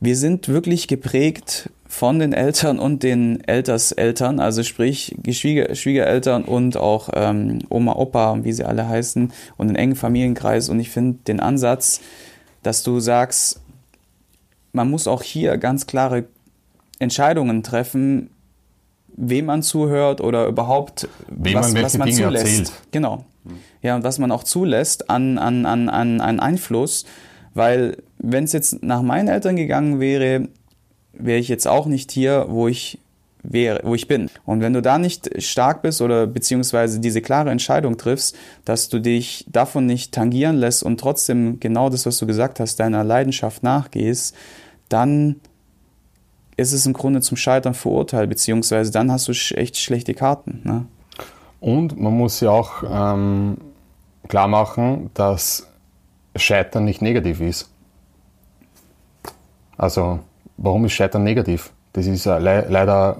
Wir 0.00 0.14
sind 0.14 0.48
wirklich 0.48 0.86
geprägt 0.86 1.70
von 1.86 2.18
den 2.18 2.34
Eltern 2.34 2.78
und 2.78 3.02
den 3.02 3.42
Älterseltern, 3.42 4.38
also 4.38 4.62
sprich 4.62 5.16
Schwieger, 5.30 5.74
Schwiegereltern 5.74 6.44
und 6.44 6.76
auch 6.76 7.08
ähm, 7.14 7.60
Oma, 7.70 7.94
Opa, 7.94 8.44
wie 8.44 8.52
sie 8.52 8.64
alle 8.64 8.86
heißen, 8.86 9.32
und 9.56 9.68
einen 9.68 9.76
engen 9.76 9.96
Familienkreis. 9.96 10.68
Und 10.68 10.78
ich 10.78 10.90
finde 10.90 11.20
den 11.26 11.40
Ansatz, 11.40 12.02
dass 12.62 12.82
du 12.82 13.00
sagst, 13.00 13.62
man 14.72 14.90
muss 14.90 15.08
auch 15.08 15.22
hier 15.22 15.56
ganz 15.56 15.86
klare 15.86 16.26
Entscheidungen 16.98 17.62
treffen, 17.62 18.28
wem 19.16 19.46
man 19.46 19.62
zuhört 19.62 20.20
oder 20.20 20.44
überhaupt 20.44 21.08
wem 21.30 21.54
was 21.54 21.72
man, 21.72 21.82
was 21.82 21.96
man 21.96 22.08
Dinge 22.08 22.24
zulässt. 22.24 22.46
Erzählt. 22.46 22.72
Genau 22.90 23.24
ja, 23.82 23.96
und 23.96 24.04
was 24.04 24.18
man 24.18 24.32
auch 24.32 24.44
zulässt 24.44 25.10
an, 25.10 25.38
an, 25.38 25.66
an, 25.66 25.88
an, 25.88 26.20
an 26.20 26.40
Einfluss, 26.40 27.04
weil 27.54 27.98
wenn 28.18 28.44
es 28.44 28.52
jetzt 28.52 28.82
nach 28.82 29.02
meinen 29.02 29.28
Eltern 29.28 29.56
gegangen 29.56 30.00
wäre, 30.00 30.48
wäre 31.12 31.38
ich 31.38 31.48
jetzt 31.48 31.66
auch 31.66 31.86
nicht 31.86 32.12
hier, 32.12 32.46
wo 32.48 32.68
ich 32.68 32.98
wäre, 33.42 33.80
wo 33.84 33.94
ich 33.94 34.08
bin. 34.08 34.30
Und 34.44 34.60
wenn 34.60 34.72
du 34.72 34.82
da 34.82 34.98
nicht 34.98 35.42
stark 35.42 35.82
bist 35.82 36.02
oder 36.02 36.26
beziehungsweise 36.26 37.00
diese 37.00 37.22
klare 37.22 37.50
Entscheidung 37.50 37.96
triffst, 37.96 38.36
dass 38.64 38.88
du 38.88 38.98
dich 38.98 39.46
davon 39.48 39.86
nicht 39.86 40.12
tangieren 40.12 40.56
lässt 40.56 40.82
und 40.82 40.98
trotzdem 40.98 41.60
genau 41.60 41.88
das, 41.88 42.06
was 42.06 42.18
du 42.18 42.26
gesagt 42.26 42.60
hast, 42.60 42.76
deiner 42.76 43.04
Leidenschaft 43.04 43.62
nachgehst, 43.62 44.34
dann 44.88 45.36
ist 46.56 46.72
es 46.72 46.86
im 46.86 46.92
Grunde 46.92 47.20
zum 47.20 47.36
Scheitern 47.36 47.74
verurteilt, 47.74 48.28
beziehungsweise 48.28 48.90
dann 48.90 49.12
hast 49.12 49.28
du 49.28 49.32
echt 49.56 49.76
schlechte 49.76 50.14
Karten. 50.14 50.60
Ne? 50.64 50.86
Und 51.60 51.98
man 52.00 52.16
muss 52.16 52.40
ja 52.40 52.50
auch 52.50 52.82
ähm, 52.88 53.56
klar 54.28 54.48
machen, 54.48 55.10
dass 55.14 55.66
Scheitern 56.36 56.84
nicht 56.84 57.02
negativ 57.02 57.40
ist. 57.40 57.70
Also, 59.76 60.20
warum 60.56 60.84
ist 60.84 60.92
Scheitern 60.92 61.24
negativ? 61.24 61.72
Das 61.92 62.06
ist 62.06 62.26
äh, 62.26 62.38
le 62.38 62.66
leider, 62.68 63.16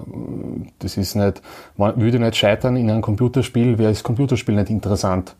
das 0.79 0.97
ist 0.97 1.15
nicht, 1.15 1.41
man 1.75 1.99
würde 1.99 2.19
nicht 2.19 2.35
scheitern 2.35 2.77
in 2.77 2.89
einem 2.89 3.01
Computerspiel, 3.01 3.77
wäre 3.77 3.89
das 3.89 4.03
Computerspiel 4.03 4.55
nicht 4.55 4.69
interessant. 4.69 5.35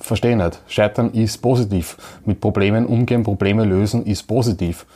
Verstehe 0.00 0.36
nicht. 0.36 0.60
Scheitern 0.66 1.12
ist 1.12 1.38
positiv. 1.38 1.96
Mit 2.24 2.40
Problemen 2.40 2.84
umgehen, 2.86 3.22
Probleme 3.22 3.64
lösen 3.64 4.04
ist 4.04 4.24
positiv. 4.24 4.86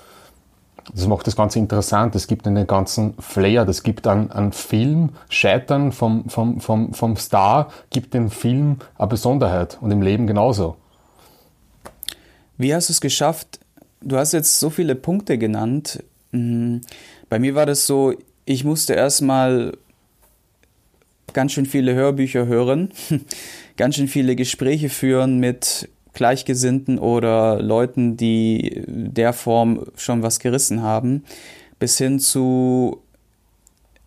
Das 0.95 1.07
macht 1.07 1.27
das 1.27 1.37
Ganze 1.37 1.59
interessant. 1.59 2.15
Es 2.15 2.27
gibt 2.27 2.47
einen 2.47 2.67
ganzen 2.67 3.15
Flair. 3.19 3.65
Das 3.65 3.83
gibt 3.83 4.07
einen, 4.07 4.31
einen 4.31 4.53
Film. 4.53 5.11
Scheitern 5.29 5.93
vom, 5.93 6.29
vom, 6.29 6.61
vom, 6.61 6.95
vom 6.95 7.17
Star 7.17 7.71
gibt 7.91 8.15
dem 8.15 8.31
Film 8.31 8.79
eine 8.97 9.09
Besonderheit 9.09 9.79
und 9.81 9.91
im 9.91 10.03
Leben 10.03 10.27
genauso. 10.27 10.77
Wie 12.57 12.75
hast 12.75 12.89
du 12.89 12.93
es 12.93 13.01
geschafft? 13.01 13.61
Du 14.01 14.17
hast 14.17 14.33
jetzt 14.33 14.59
so 14.59 14.71
viele 14.71 14.95
Punkte 14.95 15.39
genannt. 15.39 16.03
Mhm. 16.33 16.81
Bei 17.29 17.39
mir 17.39 17.55
war 17.55 17.67
das 17.67 17.87
so, 17.87 18.15
ich 18.45 18.65
musste 18.65 18.95
erstmal 18.95 19.77
ganz 21.33 21.53
schön 21.53 21.67
viele 21.67 21.95
Hörbücher 21.95 22.47
hören, 22.47 22.91
ganz 23.77 23.97
schön 23.97 24.09
viele 24.09 24.35
Gespräche 24.35 24.89
führen 24.89 25.39
mit 25.39 25.89
Gleichgesinnten 26.19 26.99
oder 26.99 27.63
Leuten, 27.63 28.17
die 28.17 28.83
der 28.89 29.33
Form 29.33 29.85
schon 29.95 30.21
was 30.21 30.41
gerissen 30.41 30.83
haben, 30.83 31.23
bis 31.79 31.97
hin 31.97 32.19
zu 32.19 33.05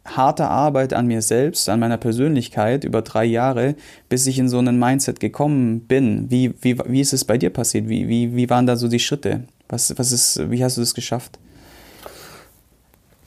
harter 0.03 0.49
Arbeit 0.49 0.93
an 0.93 1.07
mir 1.07 1.21
selbst, 1.21 1.69
an 1.69 1.79
meiner 1.79 1.97
Persönlichkeit 1.97 2.83
über 2.83 3.01
drei 3.01 3.23
Jahre, 3.23 3.75
bis 4.09 4.27
ich 4.27 4.39
in 4.39 4.49
so 4.49 4.57
einen 4.57 4.77
Mindset 4.77 5.21
gekommen 5.21 5.87
bin. 5.87 6.29
Wie, 6.29 6.53
wie, 6.61 6.77
wie 6.85 6.99
ist 6.99 7.13
es 7.13 7.23
bei 7.23 7.37
dir 7.37 7.49
passiert? 7.49 7.87
Wie, 7.87 8.09
wie, 8.09 8.35
wie 8.35 8.49
waren 8.49 8.67
da 8.67 8.75
so 8.75 8.89
die 8.89 8.99
Schritte? 8.99 9.45
Was, 9.69 9.97
was 9.97 10.11
ist, 10.11 10.51
wie 10.51 10.61
hast 10.61 10.75
du 10.75 10.81
das 10.81 10.93
geschafft? 10.93 11.39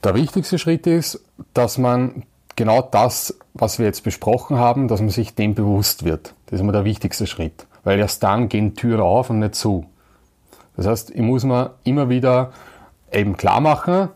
Der 0.02 0.14
wichtigste 0.14 0.58
Schritt 0.58 0.86
ist, 0.86 1.24
dass 1.54 1.78
man 1.78 2.24
genau 2.54 2.82
das, 2.82 3.34
was 3.54 3.78
wir 3.78 3.86
jetzt 3.86 4.04
besprochen 4.04 4.58
haben, 4.58 4.88
dass 4.88 5.00
man 5.00 5.08
sich 5.08 5.34
dem 5.34 5.54
bewusst 5.54 6.04
wird. 6.04 6.34
Das 6.46 6.56
ist 6.56 6.60
immer 6.60 6.72
der 6.72 6.84
wichtigste 6.84 7.26
Schritt 7.26 7.66
weil 7.84 7.98
erst 7.98 8.22
dann 8.22 8.48
gehen 8.48 8.74
Türen 8.74 9.00
auf 9.00 9.30
und 9.30 9.38
nicht 9.38 9.54
zu. 9.54 9.86
Das 10.76 10.86
heißt, 10.86 11.10
ich 11.10 11.20
muss 11.20 11.44
mir 11.44 11.74
immer 11.84 12.08
wieder 12.08 12.50
eben 13.12 13.36
klar 13.36 13.60
machen, 13.60 14.08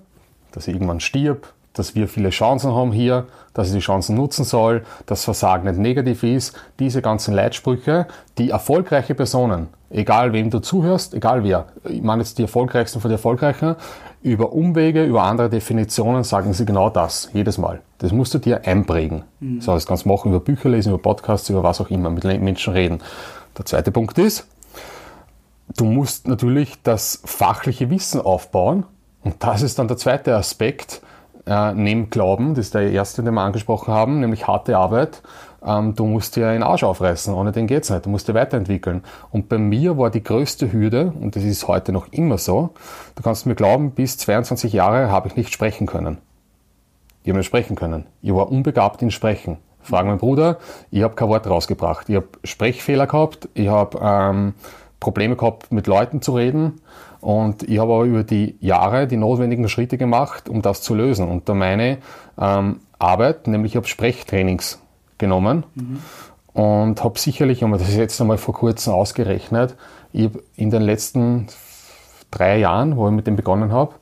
dass 0.53 0.67
ich 0.67 0.75
irgendwann 0.75 1.01
stirb, 1.01 1.53
dass 1.73 1.95
wir 1.95 2.09
viele 2.09 2.31
Chancen 2.31 2.75
haben 2.75 2.91
hier, 2.91 3.27
dass 3.55 3.69
ich 3.69 3.75
die 3.75 3.81
Chancen 3.81 4.17
nutzen 4.17 4.45
soll, 4.45 4.83
dass 5.07 5.25
Versagen 5.25 5.69
nicht 5.69 5.79
negativ 5.79 6.25
ist. 6.25 6.57
Diese 6.81 7.03
ganzen 7.03 7.35
Leitsprüche, 7.35 8.09
die 8.39 8.51
erfolgreiche 8.51 9.15
Personen, 9.15 9.69
egal 9.91 10.33
wem 10.33 10.51
du 10.51 10.59
zuhörst, 10.59 11.15
egal 11.15 11.45
wer, 11.45 11.67
ich 11.85 12.03
meine 12.03 12.23
jetzt 12.23 12.39
die 12.39 12.43
erfolgreichsten 12.43 13.01
von 13.01 13.11
den 13.11 13.17
Erfolgreichen, 13.17 13.77
über 14.21 14.53
Umwege, 14.53 15.05
über 15.05 15.23
andere 15.23 15.49
Definitionen 15.49 16.25
sagen 16.25 16.53
sie 16.53 16.65
genau 16.65 16.91
das, 16.91 17.31
jedes 17.33 17.57
Mal. 17.57 17.81
Das 17.99 18.11
musst 18.11 18.35
du 18.35 18.39
dir 18.39 18.67
einprägen. 18.67 19.23
Mhm. 19.39 19.61
So, 19.61 19.73
das 19.73 19.87
kannst 19.87 20.05
du 20.05 20.09
machen 20.09 20.31
über 20.31 20.41
Bücher 20.41 20.69
lesen, 20.69 20.93
über 20.93 21.01
Podcasts, 21.01 21.49
über 21.49 21.63
was 21.63 21.81
auch 21.81 21.91
immer, 21.91 22.11
mit 22.11 22.25
Menschen 22.25 22.73
reden. 22.73 22.99
Der 23.59 23.65
zweite 23.65 23.91
Punkt 23.91 24.17
ist, 24.19 24.47
du 25.77 25.85
musst 25.85 26.29
natürlich 26.29 26.81
das 26.83 27.21
fachliche 27.25 27.91
Wissen 27.91 28.21
aufbauen. 28.21 28.85
Und 29.25 29.37
das 29.41 29.63
ist 29.63 29.79
dann 29.79 29.89
der 29.89 29.97
zweite 29.97 30.37
Aspekt, 30.37 31.03
äh, 31.49 31.73
neben 31.73 32.11
Glauben, 32.11 32.55
das 32.55 32.67
ist 32.67 32.75
der 32.75 32.93
erste, 32.93 33.23
den 33.23 33.35
wir 33.35 33.41
angesprochen 33.41 33.93
haben, 33.93 34.21
nämlich 34.21 34.47
harte 34.47 34.77
Arbeit. 34.77 35.23
Ähm, 35.65 35.95
du 35.95 36.07
musst 36.07 36.37
dir 36.37 36.49
einen 36.49 36.63
Arsch 36.63 36.85
aufreißen, 36.85 37.35
ohne 37.35 37.53
den 37.53 37.67
geht's 37.67 37.91
nicht. 37.91 38.07
Du 38.07 38.11
musst 38.11 38.29
dir 38.29 38.35
weiterentwickeln. 38.35 39.03
Und 39.31 39.49
bei 39.49 39.59
mir 39.59 39.99
war 39.99 40.11
die 40.11 40.23
größte 40.23 40.73
Hürde, 40.73 41.13
und 41.19 41.35
das 41.35 41.43
ist 41.43 41.67
heute 41.67 41.93
noch 41.93 42.13
immer 42.13 42.39
so, 42.39 42.71
du 43.17 43.23
kannst 43.23 43.47
mir 43.47 43.55
glauben, 43.55 43.91
bis 43.91 44.19
22 44.19 44.73
Jahre 44.73 45.11
habe 45.11 45.29
ich 45.29 45.37
nicht 45.37 45.53
sprechen 45.53 45.87
können. 45.87 46.19
Ich 47.25 47.31
habe 47.31 47.39
nicht 47.39 47.47
sprechen 47.47 47.77
können. 47.77 48.07
Ich 48.23 48.33
war 48.33 48.51
unbegabt 48.51 49.03
in 49.03 49.11
Sprechen. 49.11 49.59
Frag 49.89 50.07
meinen 50.07 50.19
Bruder, 50.19 50.59
ich 50.91 51.03
habe 51.03 51.15
kein 51.15 51.29
Wort 51.29 51.47
rausgebracht. 51.47 52.09
Ich 52.09 52.17
habe 52.17 52.29
Sprechfehler 52.45 53.07
gehabt, 53.07 53.49
ich 53.55 53.69
habe 53.69 53.99
ähm, 54.03 54.55
Probleme 55.01 55.37
gehabt, 55.37 55.73
mit 55.73 55.87
Leuten 55.87 56.21
zu 56.21 56.35
reden. 56.35 56.81
Und 57.21 57.63
ich 57.65 57.79
habe 57.79 57.93
aber 57.95 58.05
über 58.05 58.23
die 58.23 58.57
Jahre 58.61 59.07
die 59.07 59.17
notwendigen 59.17 59.69
Schritte 59.69 59.99
gemacht, 59.99 60.49
um 60.49 60.63
das 60.63 60.83
zu 60.83 60.95
lösen. 60.95 61.27
Und 61.27 61.49
da 61.49 61.55
meine 61.55 61.99
ähm, 62.39 62.81
Arbeit, 62.99 63.47
nämlich 63.47 63.73
ich 63.73 63.77
habe 63.77 63.89
Sprechtrainings 63.89 64.81
genommen 65.17 65.65
mhm. 65.75 65.99
und 66.53 67.03
habe 67.03 67.19
sicherlich, 67.19 67.65
und 67.65 67.73
das 67.73 67.89
ist 67.89 67.97
jetzt 67.97 68.21
einmal 68.21 68.39
vor 68.39 68.55
kurzem 68.55 68.93
ausgerechnet, 68.93 69.75
ich 70.13 70.27
habe 70.27 70.43
in 70.55 70.71
den 70.71 70.83
letzten 70.83 71.49
drei 72.31 72.59
Jahren, 72.59 72.97
wo 72.97 73.09
ich 73.09 73.15
mit 73.15 73.27
dem 73.27 73.37
begonnen 73.37 73.73
habe, 73.73 73.95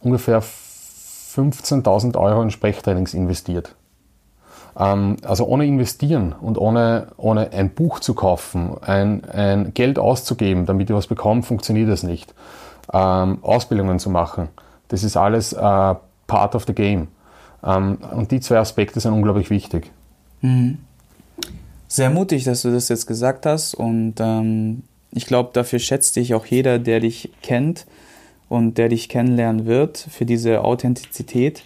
ungefähr 0.00 0.40
15.000 0.40 2.16
Euro 2.16 2.42
in 2.42 2.50
Sprechtrainings 2.50 3.12
investiert. 3.12 3.74
Ähm, 4.78 5.16
also 5.24 5.46
ohne 5.46 5.66
investieren 5.66 6.34
und 6.40 6.58
ohne, 6.58 7.08
ohne 7.16 7.52
ein 7.52 7.70
Buch 7.70 8.00
zu 8.00 8.14
kaufen, 8.14 8.76
ein, 8.80 9.24
ein 9.24 9.74
Geld 9.74 9.98
auszugeben, 9.98 10.66
damit 10.66 10.90
ich 10.90 10.96
was 10.96 11.06
bekomme, 11.06 11.42
funktioniert 11.42 11.90
das 11.90 12.02
nicht. 12.02 12.34
Ähm, 12.92 13.38
Ausbildungen 13.42 13.98
zu 13.98 14.10
machen, 14.10 14.48
das 14.88 15.04
ist 15.04 15.16
alles 15.16 15.52
äh, 15.52 15.58
part 16.26 16.54
of 16.54 16.64
the 16.66 16.74
game. 16.74 17.08
Ähm, 17.64 17.98
und 18.14 18.30
die 18.30 18.40
zwei 18.40 18.58
Aspekte 18.58 19.00
sind 19.00 19.12
unglaublich 19.12 19.50
wichtig. 19.50 19.90
Mhm. 20.40 20.78
Sehr 21.88 22.10
mutig, 22.10 22.44
dass 22.44 22.62
du 22.62 22.70
das 22.72 22.88
jetzt 22.88 23.06
gesagt 23.06 23.44
hast 23.44 23.74
und 23.74 24.14
ähm, 24.18 24.82
ich 25.14 25.26
glaube, 25.26 25.50
dafür 25.52 25.78
schätzt 25.78 26.16
dich 26.16 26.34
auch 26.34 26.46
jeder, 26.46 26.78
der 26.78 27.00
dich 27.00 27.30
kennt 27.42 27.86
und 28.48 28.78
der 28.78 28.88
dich 28.88 29.10
kennenlernen 29.10 29.66
wird, 29.66 29.98
für 29.98 30.24
diese 30.24 30.62
Authentizität. 30.62 31.62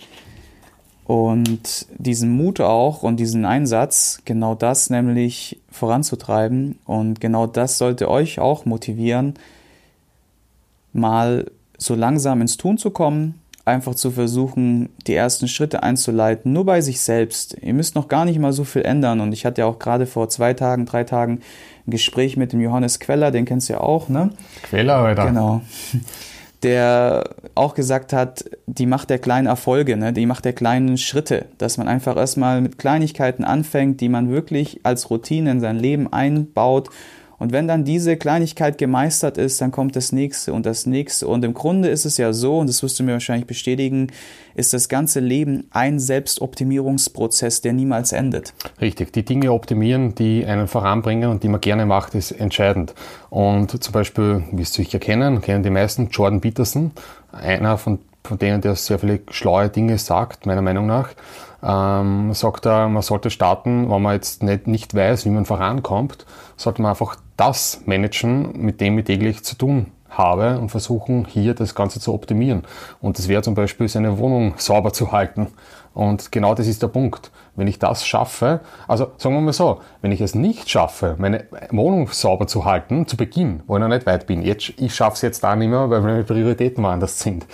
Und 1.07 1.87
diesen 1.99 2.31
Mut 2.31 2.61
auch 2.61 3.05
und 3.05 3.19
diesen 3.19 3.45
Einsatz, 3.45 4.21
genau 4.25 4.57
das 4.57 4.91
nämlich 4.91 5.61
voranzutreiben. 5.71 6.81
Und 6.85 7.21
genau 7.21 7.47
das 7.47 7.79
sollte 7.79 8.11
euch 8.11 8.41
auch 8.41 8.65
motivieren, 8.65 9.35
mal 10.93 11.49
so 11.79 11.95
langsam 11.95 12.41
ins 12.41 12.57
Tun 12.57 12.77
zu 12.77 12.91
kommen, 12.91 13.41
einfach 13.65 13.95
zu 13.95 14.11
versuchen, 14.11 14.89
die 15.07 15.15
ersten 15.15 15.47
Schritte 15.47 15.85
einzuleiten, 15.85 16.53
nur 16.53 16.67
bei 16.67 16.81
sich 16.81 17.01
selbst. 17.01 17.57
Ihr 17.61 17.75
müsst 17.75 17.95
noch 17.95 18.09
gar 18.09 18.25
nicht 18.25 18.41
mal 18.41 18.53
so 18.53 18.65
viel 18.65 18.83
ändern. 18.83 19.21
Und 19.21 19.33
ich 19.33 19.47
hatte 19.47 19.61
ja 19.61 19.67
auch 19.67 19.79
gerade 19.79 20.07
vor 20.07 20.29
zwei 20.29 20.55
Tagen, 20.55 20.87
drei 20.87 21.05
Tagen 21.05 21.41
ein 21.87 21.91
Gespräch 21.91 22.37
mit 22.37 22.53
dem 22.53 22.61
Johannes 22.61 22.99
Queller, 22.99 23.31
den 23.31 23.45
kennst 23.45 23.69
du 23.69 23.75
ja 23.75 23.81
auch, 23.81 24.09
ne? 24.09 24.31
Queller, 24.63 25.05
oder? 25.05 25.27
Genau 25.27 25.63
der 26.67 27.31
auch 27.55 27.75
gesagt 27.75 28.13
hat, 28.13 28.45
die 28.67 28.87
Macht 28.87 29.09
der 29.09 29.21
kleinen 29.21 29.47
Erfolge, 29.47 29.97
ne, 29.97 30.13
die 30.13 30.27
Macht 30.27 30.45
der 30.45 30.53
kleinen 30.53 30.99
Schritte, 30.99 31.47
dass 31.59 31.79
man 31.79 31.87
einfach 31.87 32.17
erstmal 32.17 32.61
mit 32.61 32.77
Kleinigkeiten 32.77 33.45
anfängt, 33.45 34.01
die 34.01 34.09
man 34.09 34.31
wirklich 34.31 34.81
als 34.83 35.09
Routine 35.09 35.53
in 35.53 35.61
sein 35.61 35.77
Leben 35.77 36.13
einbaut 36.13 36.91
und 37.39 37.53
wenn 37.53 37.69
dann 37.69 37.85
diese 37.85 38.17
Kleinigkeit 38.17 38.79
gemeistert 38.79 39.37
ist, 39.39 39.61
dann 39.61 39.71
kommt 39.71 39.95
das 39.95 40.13
nächste 40.13 40.53
und 40.53 40.65
das 40.65 40.87
nächste. 40.87 41.29
Und 41.29 41.45
im 41.45 41.55
Grunde 41.55 41.89
ist 41.89 42.05
es 42.05 42.17
ja 42.17 42.33
so, 42.33 42.59
und 42.59 42.69
das 42.69 42.83
wirst 42.83 42.99
du 42.99 43.05
mir 43.05 43.13
wahrscheinlich 43.13 43.47
bestätigen, 43.47 44.09
ist 44.55 44.73
das 44.73 44.89
ganze 44.89 45.21
Leben 45.21 45.65
ein 45.71 45.99
Selbstoptimierungsprozess, 45.99 47.61
der 47.61 47.75
niemals 47.75 48.13
endet. 48.13 48.55
Richtig. 48.81 49.13
Die 49.13 49.25
Dinge 49.25 49.53
optimieren, 49.53 50.15
die 50.15 50.47
einen 50.47 50.67
voranbringen 50.67 51.31
und 51.31 51.43
die 51.43 51.49
man 51.49 51.61
gerne 51.61 51.85
macht, 51.85 52.15
ist 52.15 52.33
entscheidend. 52.33 52.95
Und 53.29 53.83
zum 53.83 53.93
Beispiel, 53.93 54.45
wie 54.53 54.63
es 54.63 54.73
sicher 54.73 54.99
kennen, 54.99 55.43
kennen 55.43 55.63
die 55.63 55.71
meisten 55.71 56.09
Jordan 56.09 56.41
Peterson, 56.41 56.93
einer 57.33 57.77
von, 57.77 57.99
von 58.25 58.39
denen, 58.39 58.63
der 58.63 58.77
sehr 58.77 58.99
viele 58.99 59.21
schlaue 59.31 59.69
Dinge 59.69 59.99
sagt, 59.99 60.47
meiner 60.47 60.63
Meinung 60.63 60.87
nach 60.87 61.11
ähm, 61.63 62.33
sagt 62.35 62.67
er, 62.67 62.89
man 62.89 63.03
sollte 63.03 63.31
starten, 63.31 63.91
wenn 63.91 64.03
man 64.03 64.15
jetzt 64.15 64.43
nicht, 64.43 64.67
nicht 64.67 64.95
weiß, 64.95 65.25
wie 65.25 65.31
man 65.31 65.45
vorankommt, 65.45 66.27
sollte 66.57 66.83
man 66.83 66.91
einfach 66.91 67.17
das 67.37 67.83
managen, 67.87 68.53
mit 68.61 68.81
dem 68.81 68.99
ich 68.99 69.05
täglich 69.05 69.45
zu 69.45 69.57
tun 69.57 69.93
habe 70.11 70.59
und 70.59 70.71
versuchen, 70.71 71.27
hier 71.27 71.55
das 71.55 71.75
Ganze 71.75 72.01
zu 72.01 72.15
optimieren. 72.15 72.63
Und 73.01 73.19
das 73.19 73.29
wäre 73.29 73.43
zum 73.43 73.55
Beispiel, 73.55 73.89
seine 73.89 74.19
Wohnung 74.19 74.55
sauber 74.57 74.93
zu 74.93 75.13
halten. 75.13 75.49
Und 75.95 76.31
genau 76.31 76.55
das 76.55 76.67
ist 76.67 76.83
der 76.83 76.89
Punkt. 76.89 77.31
Wenn 77.55 77.67
ich 77.67 77.79
das 77.79 78.07
schaffe, 78.07 78.61
also 78.87 79.13
sagen 79.17 79.35
wir 79.35 79.41
mal 79.41 79.53
so, 79.53 79.81
wenn 80.03 80.13
ich 80.13 80.21
es 80.21 80.35
nicht 80.35 80.69
schaffe, 80.69 81.17
meine 81.19 81.47
Wohnung 81.71 82.09
sauber 82.09 82.47
zu 82.47 82.65
halten, 82.65 83.07
zu 83.07 83.17
Beginn, 83.17 83.63
wo 83.67 83.77
ich 83.77 83.81
noch 83.81 83.89
nicht 83.89 84.07
weit 84.07 84.27
bin, 84.27 84.43
jetzt, 84.43 84.75
ich 84.77 84.95
schaffe 84.95 85.15
es 85.15 85.23
jetzt 85.23 85.43
da 85.43 85.57
nicht 85.57 85.69
mehr, 85.69 85.89
weil 85.89 86.03
meine 86.03 86.23
Prioritäten 86.23 86.85
woanders 86.85 87.19
sind 87.19 87.47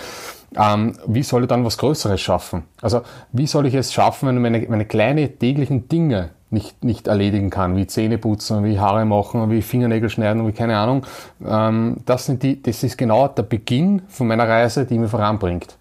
ähm, 0.57 0.95
wie 1.07 1.23
soll 1.23 1.43
ich 1.43 1.49
dann 1.49 1.65
was 1.65 1.79
Größeres 1.79 2.21
schaffen? 2.21 2.65
Also 2.81 3.03
wie 3.33 3.47
soll 3.47 3.67
ich 3.67 3.75
es 3.75 3.93
schaffen, 3.93 4.29
wenn 4.29 4.37
ich 4.37 4.43
meine, 4.43 4.67
meine 4.69 4.85
kleinen 4.87 5.39
täglichen 5.39 5.89
Dinge 5.89 6.31
nicht, 6.51 6.85
nicht 6.85 7.09
erledigen 7.09 7.51
kann, 7.51 7.77
wie 7.77 7.87
Zähne 7.87 8.19
putzen, 8.19 8.65
wie 8.65 8.79
Haare 8.79 9.05
machen, 9.05 9.51
wie 9.51 9.63
Fingernägel 9.63 10.11
schneiden, 10.11 10.47
wie 10.47 10.53
keine 10.53 10.77
Ahnung. 10.77 11.07
Ähm, 11.45 11.99
das, 12.05 12.27
sind 12.27 12.43
die, 12.43 12.63
das 12.63 12.83
ist 12.83 12.99
genau 12.99 13.29
der 13.29 13.43
Beginn 13.43 14.03
von 14.09 14.27
meiner 14.27 14.47
Reise, 14.47 14.85
die 14.85 14.99
mich 14.99 15.11
voranbringt. 15.11 15.77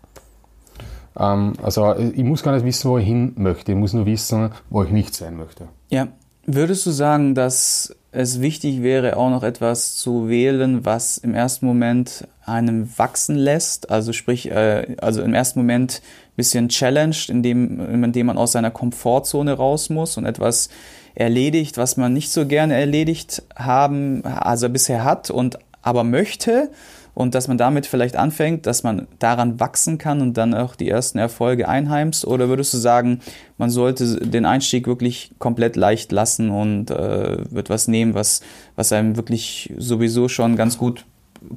Ähm, 1.20 1.54
also 1.62 1.96
ich 1.96 2.24
muss 2.24 2.42
gar 2.42 2.54
nicht 2.54 2.66
wissen, 2.66 2.90
wo 2.90 2.98
ich 2.98 3.06
hin 3.06 3.34
möchte, 3.36 3.74
ich 3.74 3.78
muss 3.78 3.94
nur 3.94 4.06
wissen, 4.06 4.52
wo 4.70 4.84
ich 4.84 4.92
nicht 4.92 5.14
sein 5.14 5.36
möchte. 5.36 5.68
Ja, 5.90 6.08
würdest 6.46 6.86
du 6.86 6.92
sagen, 6.92 7.36
dass 7.36 7.96
es 8.12 8.42
wichtig 8.42 8.82
wäre, 8.82 9.18
auch 9.18 9.30
noch 9.30 9.44
etwas 9.44 9.96
zu 9.96 10.30
wählen, 10.30 10.86
was 10.86 11.18
im 11.18 11.34
ersten 11.34 11.66
Moment 11.66 12.28
einem 12.46 12.90
wachsen 12.98 13.36
lässt. 13.36 13.90
Also 13.90 14.14
sprich, 14.14 14.50
äh, 14.52 14.96
also 15.02 15.22
im 15.22 15.34
ersten 15.34 15.60
Moment 15.60 16.02
ein 16.04 16.36
bisschen 16.36 16.70
challenged, 16.70 17.30
indem, 17.30 18.04
indem 18.04 18.28
man 18.28 18.38
aus 18.38 18.54
seiner 18.54 18.72
Komfortzone 18.72 19.54
raus 19.54 19.90
muss 19.90 20.18
und 20.18 20.26
etwas 20.26 20.70
erledigt, 21.14 21.78
was 21.78 21.98
man 21.98 22.14
nicht 22.14 22.32
so 22.32 22.46
gerne 22.46 22.76
erledigt 22.76 23.44
haben, 23.56 24.24
also 24.26 24.70
bisher 24.70 25.04
hat 25.04 25.30
und 25.30 25.60
aber 25.82 26.04
möchte 26.04 26.70
und 27.14 27.36
dass 27.36 27.48
man 27.48 27.58
damit 27.58 27.86
vielleicht 27.86 28.16
anfängt, 28.16 28.66
dass 28.66 28.84
man 28.84 29.08
daran 29.20 29.60
wachsen 29.60 29.98
kann 29.98 30.22
und 30.22 30.38
dann 30.38 30.54
auch 30.54 30.76
die 30.76 30.90
ersten 30.90 31.18
Erfolge 31.18 31.68
einheimst? 31.68 32.26
Oder 32.26 32.48
würdest 32.48 32.74
du 32.74 32.78
sagen, 32.78 33.20
man 33.58 33.70
sollte 33.70 34.18
den 34.26 34.46
Einstieg 34.46 34.88
wirklich 34.88 35.32
komplett 35.38 35.76
leicht 35.76 36.12
lassen 36.12 36.50
und 36.50 36.90
äh, 36.90 37.38
wird 37.52 37.70
was 37.70 37.88
nehmen, 37.88 38.14
was, 38.14 38.42
was 38.76 38.94
einem 38.94 39.18
wirklich 39.18 39.74
sowieso 39.78 40.30
schon 40.30 40.56
ganz 40.56 40.78
gut 40.78 41.06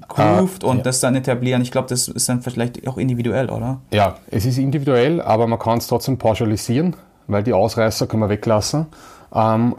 groovt 0.08 0.64
ah, 0.64 0.68
und 0.68 0.78
ja. 0.78 0.82
das 0.82 1.00
dann 1.00 1.14
etablieren. 1.14 1.62
Ich 1.62 1.70
glaube, 1.70 1.88
das 1.88 2.08
ist 2.08 2.28
dann 2.28 2.42
vielleicht 2.42 2.86
auch 2.86 2.96
individuell, 2.96 3.50
oder? 3.50 3.80
Ja, 3.92 4.16
es 4.30 4.46
ist 4.46 4.58
individuell, 4.58 5.20
aber 5.20 5.46
man 5.46 5.58
kann 5.58 5.78
es 5.78 5.86
trotzdem 5.86 6.18
pauschalisieren, 6.18 6.96
weil 7.26 7.42
die 7.42 7.52
Ausreißer 7.52 8.06
kann 8.06 8.20
man 8.20 8.28
weglassen. 8.28 8.86
Ähm, 9.34 9.76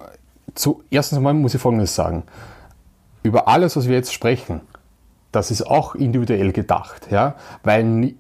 zu, 0.54 0.84
erstens 0.89 1.18
einmal 1.18 1.34
muss 1.34 1.54
ich 1.54 1.62
Folgendes 1.62 1.96
sagen. 1.96 2.24
Über 3.24 3.48
alles, 3.48 3.76
was 3.76 3.88
wir 3.88 3.96
jetzt 3.96 4.13
sprechen, 4.13 4.62
das 5.32 5.52
ist 5.52 5.63
auch 5.63 5.96
individuell 5.96 6.52
gedacht, 6.52 7.08
ja, 7.12 7.36
weil 7.63 8.13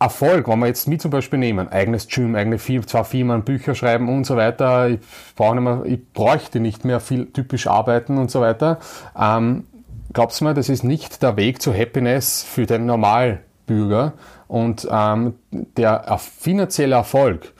Erfolg, 0.00 0.46
wenn 0.46 0.60
wir 0.60 0.66
jetzt 0.66 0.86
mit 0.86 1.02
zum 1.02 1.10
Beispiel 1.10 1.38
nehmen, 1.38 1.68
eigenes 1.68 2.06
Gym, 2.06 2.36
eigene 2.36 2.58
Firma, 2.58 2.86
zwei 2.86 3.02
Firmen, 3.02 3.42
Bücher 3.42 3.74
schreiben 3.74 4.08
und 4.08 4.24
so 4.24 4.36
weiter, 4.36 4.88
ich, 4.88 5.00
brauche 5.34 5.56
nicht 5.56 5.64
mehr, 5.64 5.82
ich 5.84 6.12
bräuchte 6.12 6.60
nicht 6.60 6.84
mehr 6.84 7.00
viel 7.00 7.26
typisch 7.26 7.66
arbeiten 7.66 8.16
und 8.18 8.30
so 8.30 8.40
weiter. 8.40 8.78
Ähm, 9.18 9.64
glaubst 10.12 10.40
du 10.40 10.44
mir, 10.44 10.54
das 10.54 10.68
ist 10.68 10.84
nicht 10.84 11.22
der 11.22 11.36
Weg 11.36 11.60
zu 11.62 11.72
Happiness 11.72 12.42
für 12.42 12.66
den 12.66 12.86
Normalbürger 12.86 14.14
und 14.46 14.88
ähm, 14.90 15.34
der 15.50 16.18
finanzielle 16.18 16.96
Erfolg 16.96 17.52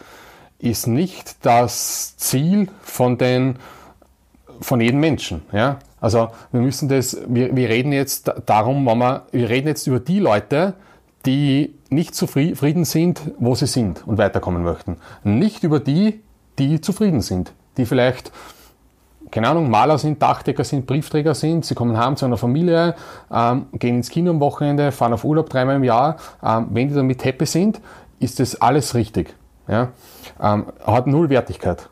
ist 0.59 0.87
nicht 0.87 1.45
das 1.45 2.17
Ziel 2.17 2.69
von 2.83 3.19
den 3.19 3.57
von 4.61 4.81
jedem 4.81 5.01
Menschen. 5.01 5.43
Ja? 5.53 5.79
Also 6.01 6.29
wir 6.53 6.61
müssen 6.61 6.89
das, 6.89 7.17
wir, 7.29 7.55
wir 7.55 7.69
reden 7.69 7.93
jetzt 7.93 8.33
darum, 8.47 8.87
wenn 8.87 8.99
wir, 8.99 9.27
wir 9.33 9.49
reden 9.49 9.69
jetzt 9.69 9.87
über 9.87 10.01
die 10.01 10.19
Leute, 10.19 10.75
die 11.27 11.75
nicht 11.91 12.15
zufrieden 12.15 12.85
sind, 12.85 13.21
wo 13.39 13.55
sie 13.55 13.67
sind 13.67 14.07
und 14.07 14.19
weiterkommen 14.19 14.63
möchten. 14.63 14.97
Nicht 15.25 15.65
über 15.65 15.81
die, 15.81 16.21
die 16.59 16.81
zufrieden 16.81 17.21
sind, 17.21 17.53
die 17.77 17.87
vielleicht, 17.87 18.33
keine 19.31 19.49
Ahnung, 19.49 19.71
Maler 19.71 19.99
sind, 19.99 20.23
Dachdecker 20.23 20.65
sind, 20.65 20.87
Briefträger 20.87 21.35
sind, 21.35 21.65
sie 21.65 21.75
kommen 21.75 21.97
heim 21.97 22.17
zu 22.17 22.27
einer 22.27 22.37
Familie, 22.37 22.95
ähm, 23.31 23.67
gehen 23.73 23.97
ins 23.97 24.11
Kino 24.11 24.31
am 24.31 24.41
Wochenende, 24.41 24.93
fahren 24.93 25.13
auf 25.13 25.25
Urlaub 25.25 25.49
dreimal 25.49 25.77
im 25.77 25.85
Jahr. 25.85 26.17
Ähm, 26.43 26.69
wenn 26.71 26.89
die 26.89 26.95
damit 26.95 27.25
happy 27.25 27.47
sind, 27.47 27.81
ist 28.21 28.41
das 28.41 28.61
alles 28.61 28.95
richtig. 28.95 29.35
Ja? 29.67 29.89
Ähm, 30.41 30.67
hat 30.87 31.07
null 31.07 31.29
Wertigkeit. 31.31 31.89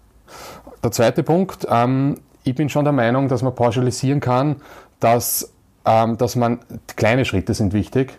Der 0.82 0.92
zweite 0.92 1.22
Punkt, 1.22 1.66
ähm, 1.70 2.16
ich 2.44 2.54
bin 2.54 2.68
schon 2.68 2.84
der 2.84 2.92
Meinung, 2.92 3.28
dass 3.28 3.42
man 3.42 3.54
pauschalisieren 3.54 4.20
kann, 4.20 4.56
dass, 5.00 5.52
ähm, 5.84 6.16
dass 6.16 6.36
man 6.36 6.60
kleine 6.94 7.24
Schritte 7.24 7.54
sind 7.54 7.72
wichtig 7.72 8.18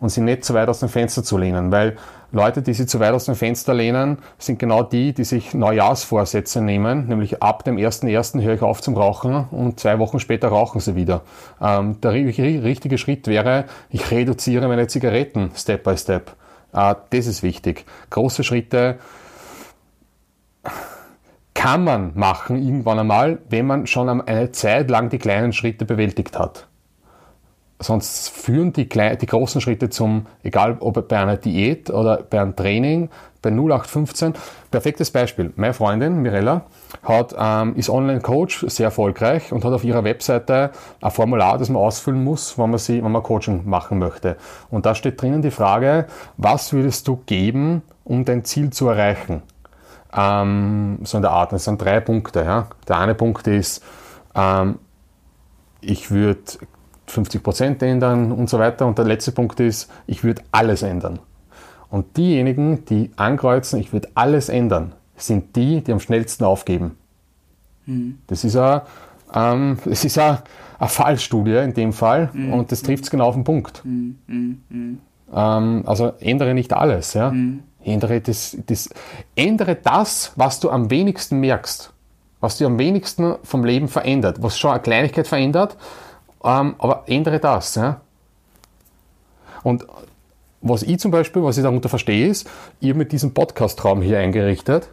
und 0.00 0.08
sie 0.08 0.20
nicht 0.20 0.44
zu 0.44 0.54
weit 0.54 0.68
aus 0.68 0.80
dem 0.80 0.88
Fenster 0.88 1.22
zu 1.22 1.38
lehnen, 1.38 1.70
weil 1.70 1.96
Leute, 2.30 2.60
die 2.60 2.74
sich 2.74 2.88
zu 2.88 3.00
weit 3.00 3.14
aus 3.14 3.24
dem 3.24 3.34
Fenster 3.34 3.72
lehnen, 3.72 4.18
sind 4.38 4.58
genau 4.58 4.82
die, 4.82 5.14
die 5.14 5.24
sich 5.24 5.54
Neujahrsvorsätze 5.54 6.60
nehmen, 6.60 7.08
nämlich 7.08 7.42
ab 7.42 7.64
dem 7.64 7.76
1.1. 7.76 8.42
höre 8.42 8.54
ich 8.54 8.62
auf 8.62 8.82
zum 8.82 8.96
Rauchen 8.96 9.46
und 9.50 9.80
zwei 9.80 9.98
Wochen 9.98 10.20
später 10.20 10.48
rauchen 10.48 10.80
sie 10.80 10.94
wieder. 10.94 11.22
Ähm, 11.60 12.00
der 12.02 12.12
richtige 12.12 12.98
Schritt 12.98 13.26
wäre, 13.28 13.64
ich 13.88 14.10
reduziere 14.10 14.68
meine 14.68 14.88
Zigaretten 14.88 15.52
Step 15.54 15.84
by 15.84 15.96
Step. 15.96 16.36
Äh, 16.74 16.94
das 17.10 17.26
ist 17.26 17.42
wichtig. 17.42 17.86
Große 18.10 18.44
Schritte 18.44 18.98
kann 21.54 21.82
man 21.82 22.12
machen 22.14 22.62
irgendwann 22.62 22.98
einmal, 22.98 23.38
wenn 23.48 23.66
man 23.66 23.86
schon 23.86 24.20
eine 24.20 24.52
Zeit 24.52 24.90
lang 24.90 25.08
die 25.08 25.18
kleinen 25.18 25.52
Schritte 25.52 25.86
bewältigt 25.86 26.38
hat. 26.38 26.68
Sonst 27.80 28.30
führen 28.30 28.72
die, 28.72 28.88
kleinen, 28.88 29.18
die 29.18 29.26
großen 29.26 29.60
Schritte 29.60 29.88
zum, 29.88 30.26
egal 30.42 30.78
ob 30.80 31.08
bei 31.08 31.18
einer 31.18 31.36
Diät 31.36 31.90
oder 31.90 32.22
bei 32.28 32.40
einem 32.40 32.56
Training, 32.56 33.08
bei 33.40 33.50
0815. 33.50 34.34
Perfektes 34.70 35.12
Beispiel. 35.12 35.52
Meine 35.54 35.74
Freundin 35.74 36.20
Mirella 36.20 36.62
hat, 37.04 37.36
ähm, 37.38 37.76
ist 37.76 37.88
Online-Coach, 37.88 38.66
sehr 38.68 38.86
erfolgreich 38.86 39.52
und 39.52 39.64
hat 39.64 39.72
auf 39.72 39.84
ihrer 39.84 40.02
Webseite 40.02 40.70
ein 41.00 41.10
Formular, 41.12 41.56
das 41.58 41.68
man 41.68 41.80
ausfüllen 41.80 42.24
muss, 42.24 42.58
wenn 42.58 42.70
man, 42.70 42.78
sie, 42.78 43.02
wenn 43.04 43.12
man 43.12 43.22
Coaching 43.22 43.62
machen 43.64 43.98
möchte. 43.98 44.36
Und 44.70 44.84
da 44.84 44.96
steht 44.96 45.22
drinnen 45.22 45.42
die 45.42 45.52
Frage, 45.52 46.06
was 46.36 46.72
würdest 46.72 47.06
du 47.06 47.22
geben, 47.26 47.82
um 48.02 48.24
dein 48.24 48.44
Ziel 48.44 48.70
zu 48.70 48.88
erreichen? 48.88 49.42
ähm, 50.12 50.98
so 51.04 51.18
in 51.18 51.22
der 51.22 51.32
Art. 51.32 51.52
Das 51.52 51.64
sind 51.64 51.80
drei 51.80 52.00
Punkte. 52.00 52.40
Ja. 52.44 52.68
Der 52.86 52.98
eine 52.98 53.14
Punkt 53.14 53.46
ist, 53.46 53.82
ähm, 54.34 54.78
ich 55.80 56.10
würde 56.10 56.40
50% 57.08 57.84
ändern 57.84 58.32
und 58.32 58.48
so 58.48 58.58
weiter. 58.58 58.86
Und 58.86 58.98
der 58.98 59.04
letzte 59.04 59.32
Punkt 59.32 59.60
ist, 59.60 59.90
ich 60.06 60.24
würde 60.24 60.42
alles 60.52 60.82
ändern. 60.82 61.18
Und 61.90 62.16
diejenigen, 62.16 62.84
die 62.84 63.10
ankreuzen, 63.16 63.80
ich 63.80 63.92
würde 63.92 64.08
alles 64.14 64.48
ändern, 64.48 64.92
sind 65.16 65.56
die, 65.56 65.82
die 65.82 65.92
am 65.92 66.00
schnellsten 66.00 66.44
aufgeben. 66.44 66.96
Mhm. 67.86 68.18
Das 68.26 68.44
ist 68.44 68.56
eine, 68.56 68.82
ähm, 69.34 69.78
das 69.84 70.04
ist 70.04 70.18
eine, 70.18 70.42
eine 70.78 70.88
Fallstudie 70.88 71.56
in 71.56 71.74
dem 71.74 71.92
Fall 71.92 72.30
mhm. 72.32 72.52
und 72.52 72.72
das 72.72 72.82
trifft 72.82 73.04
es 73.04 73.10
genau 73.10 73.26
auf 73.28 73.34
den 73.34 73.44
Punkt. 73.44 73.84
Mhm. 73.84 74.18
mhm. 74.26 74.60
mhm. 74.68 74.98
Ähm, 75.34 75.82
also 75.86 76.12
ändere 76.20 76.54
nicht 76.54 76.72
alles. 76.72 77.14
Ja? 77.14 77.34
Ändere 77.84 78.20
das, 78.20 78.56
das, 78.66 78.88
ändere 79.36 79.76
das, 79.76 80.32
was 80.36 80.60
du 80.60 80.70
am 80.70 80.90
wenigsten 80.90 81.40
merkst, 81.40 81.92
was 82.40 82.56
dir 82.56 82.66
am 82.66 82.78
wenigsten 82.78 83.34
vom 83.42 83.64
Leben 83.64 83.88
verändert, 83.88 84.42
was 84.42 84.58
schon 84.58 84.70
eine 84.70 84.80
Kleinigkeit 84.80 85.26
verändert, 85.26 85.76
ähm, 86.44 86.74
aber 86.78 87.04
ändere 87.06 87.38
das. 87.38 87.74
Ja? 87.74 88.00
Und 89.62 89.86
was 90.60 90.82
ich 90.82 90.98
zum 90.98 91.10
Beispiel, 91.10 91.42
was 91.42 91.56
ich 91.56 91.62
darunter 91.62 91.88
verstehe, 91.88 92.26
ist, 92.26 92.48
ihr 92.80 92.94
mit 92.94 93.12
diesem 93.12 93.32
Podcast-Raum 93.32 94.02
hier 94.02 94.18
eingerichtet 94.18 94.90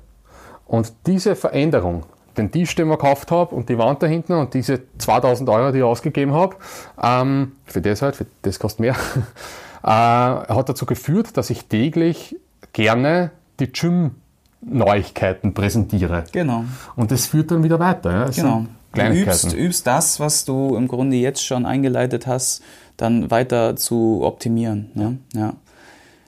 und 0.66 0.94
diese 1.08 1.36
Veränderung, 1.36 2.04
den 2.38 2.52
Tisch, 2.52 2.76
den 2.76 2.88
ich 2.88 2.92
gekauft 2.92 3.32
habe 3.32 3.56
und 3.56 3.70
die 3.70 3.78
Wand 3.78 4.04
da 4.04 4.08
hinten 4.08 4.34
und 4.34 4.54
diese 4.54 4.82
2000 4.98 5.50
Euro, 5.50 5.72
die 5.72 5.80
ich 5.80 5.84
ausgegeben 5.84 6.34
habe, 6.34 6.56
ähm, 7.02 7.54
für 7.66 7.82
das 7.82 8.02
halt, 8.02 8.16
für 8.16 8.26
das 8.42 8.60
kostet 8.60 8.82
mehr, 8.82 8.96
äh, 9.84 9.88
hat 9.88 10.70
dazu 10.70 10.86
geführt, 10.86 11.38
dass 11.38 11.50
ich 11.50 11.66
täglich 11.66 12.36
gerne 12.74 13.32
die 13.60 13.72
Gym-Neuigkeiten 13.72 15.54
präsentiere. 15.54 16.26
Genau. 16.32 16.66
Und 16.96 17.12
das 17.12 17.26
führt 17.26 17.52
dann 17.52 17.64
wieder 17.64 17.80
weiter. 17.80 18.12
Ja? 18.12 18.30
genau. 18.30 18.66
Du 18.96 19.14
übst, 19.14 19.54
übst 19.54 19.88
das, 19.88 20.20
was 20.20 20.46
du 20.46 20.76
im 20.76 20.88
Grunde 20.88 21.18
jetzt 21.18 21.46
schon 21.46 21.66
eingeleitet 21.66 22.28
hast, 22.28 22.64
dann 22.98 23.30
weiter 23.30 23.76
zu 23.76 24.22
optimieren. 24.24 24.90
Ne? 24.94 25.18
Ja. 25.34 25.54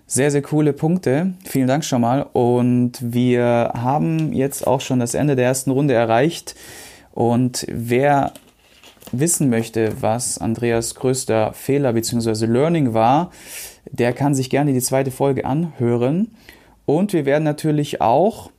Sehr, 0.06 0.32
sehr 0.32 0.41
coole 0.41 0.71
Punkte. 0.71 1.34
Vielen 1.45 1.67
Dank 1.67 1.84
schon 1.84 2.01
mal. 2.01 2.25
Und 2.32 2.93
wir 3.01 3.73
haben 3.75 4.32
jetzt 4.32 4.65
auch 4.65 4.80
schon 4.80 4.99
das 4.99 5.13
Ende 5.13 5.36
der 5.36 5.45
ersten 5.45 5.71
Runde 5.71 5.93
erreicht. 5.93 6.56
Und 7.13 7.65
wer 7.69 8.32
wissen 9.12 9.49
möchte, 9.49 10.01
was 10.01 10.38
Andreas 10.38 10.95
größter 10.95 11.53
Fehler 11.53 11.93
bzw. 11.93 12.45
Learning 12.45 12.93
war, 12.93 13.32
der 13.91 14.13
kann 14.13 14.34
sich 14.34 14.49
gerne 14.49 14.73
die 14.73 14.82
zweite 14.82 15.12
Folge 15.12 15.45
anhören. 15.45 16.32
Und 16.86 17.13
wir 17.13 17.25
werden 17.25 17.43
natürlich 17.43 18.01
auch 18.01 18.49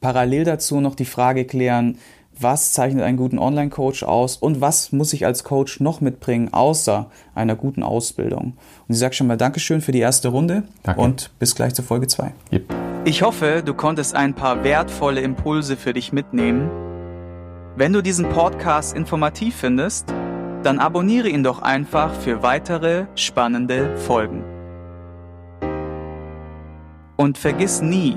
parallel 0.00 0.44
dazu 0.44 0.80
noch 0.80 0.94
die 0.94 1.04
Frage 1.04 1.44
klären, 1.44 1.98
was 2.40 2.72
zeichnet 2.72 3.04
einen 3.04 3.16
guten 3.16 3.38
Online-Coach 3.38 4.02
aus 4.02 4.36
und 4.36 4.60
was 4.60 4.92
muss 4.92 5.12
ich 5.12 5.26
als 5.26 5.44
Coach 5.44 5.80
noch 5.80 6.00
mitbringen, 6.00 6.52
außer 6.52 7.10
einer 7.34 7.56
guten 7.56 7.82
Ausbildung. 7.82 8.54
Und 8.86 8.94
ich 8.94 8.98
sage 8.98 9.14
schon 9.14 9.26
mal 9.26 9.36
Dankeschön 9.36 9.80
für 9.80 9.92
die 9.92 10.00
erste 10.00 10.28
Runde 10.28 10.64
Danke. 10.82 11.00
und 11.00 11.30
bis 11.38 11.54
gleich 11.54 11.74
zur 11.74 11.84
Folge 11.84 12.06
2. 12.06 12.32
Yep. 12.52 12.74
Ich 13.04 13.22
hoffe, 13.22 13.62
du 13.64 13.74
konntest 13.74 14.14
ein 14.14 14.34
paar 14.34 14.64
wertvolle 14.64 15.20
Impulse 15.20 15.76
für 15.76 15.92
dich 15.92 16.12
mitnehmen. 16.12 16.70
Wenn 17.76 17.92
du 17.92 18.02
diesen 18.02 18.28
Podcast 18.28 18.96
informativ 18.96 19.56
findest, 19.56 20.08
dann 20.62 20.78
abonniere 20.78 21.28
ihn 21.28 21.42
doch 21.42 21.62
einfach 21.62 22.12
für 22.12 22.42
weitere 22.42 23.06
spannende 23.14 23.96
Folgen. 23.96 24.44
Und 27.16 27.38
vergiss 27.38 27.80
nie, 27.80 28.16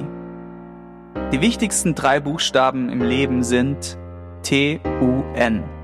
die 1.31 1.41
wichtigsten 1.41 1.95
drei 1.95 2.19
Buchstaben 2.19 2.89
im 2.89 3.01
Leben 3.01 3.43
sind 3.43 3.97
T-U-N. 4.43 5.80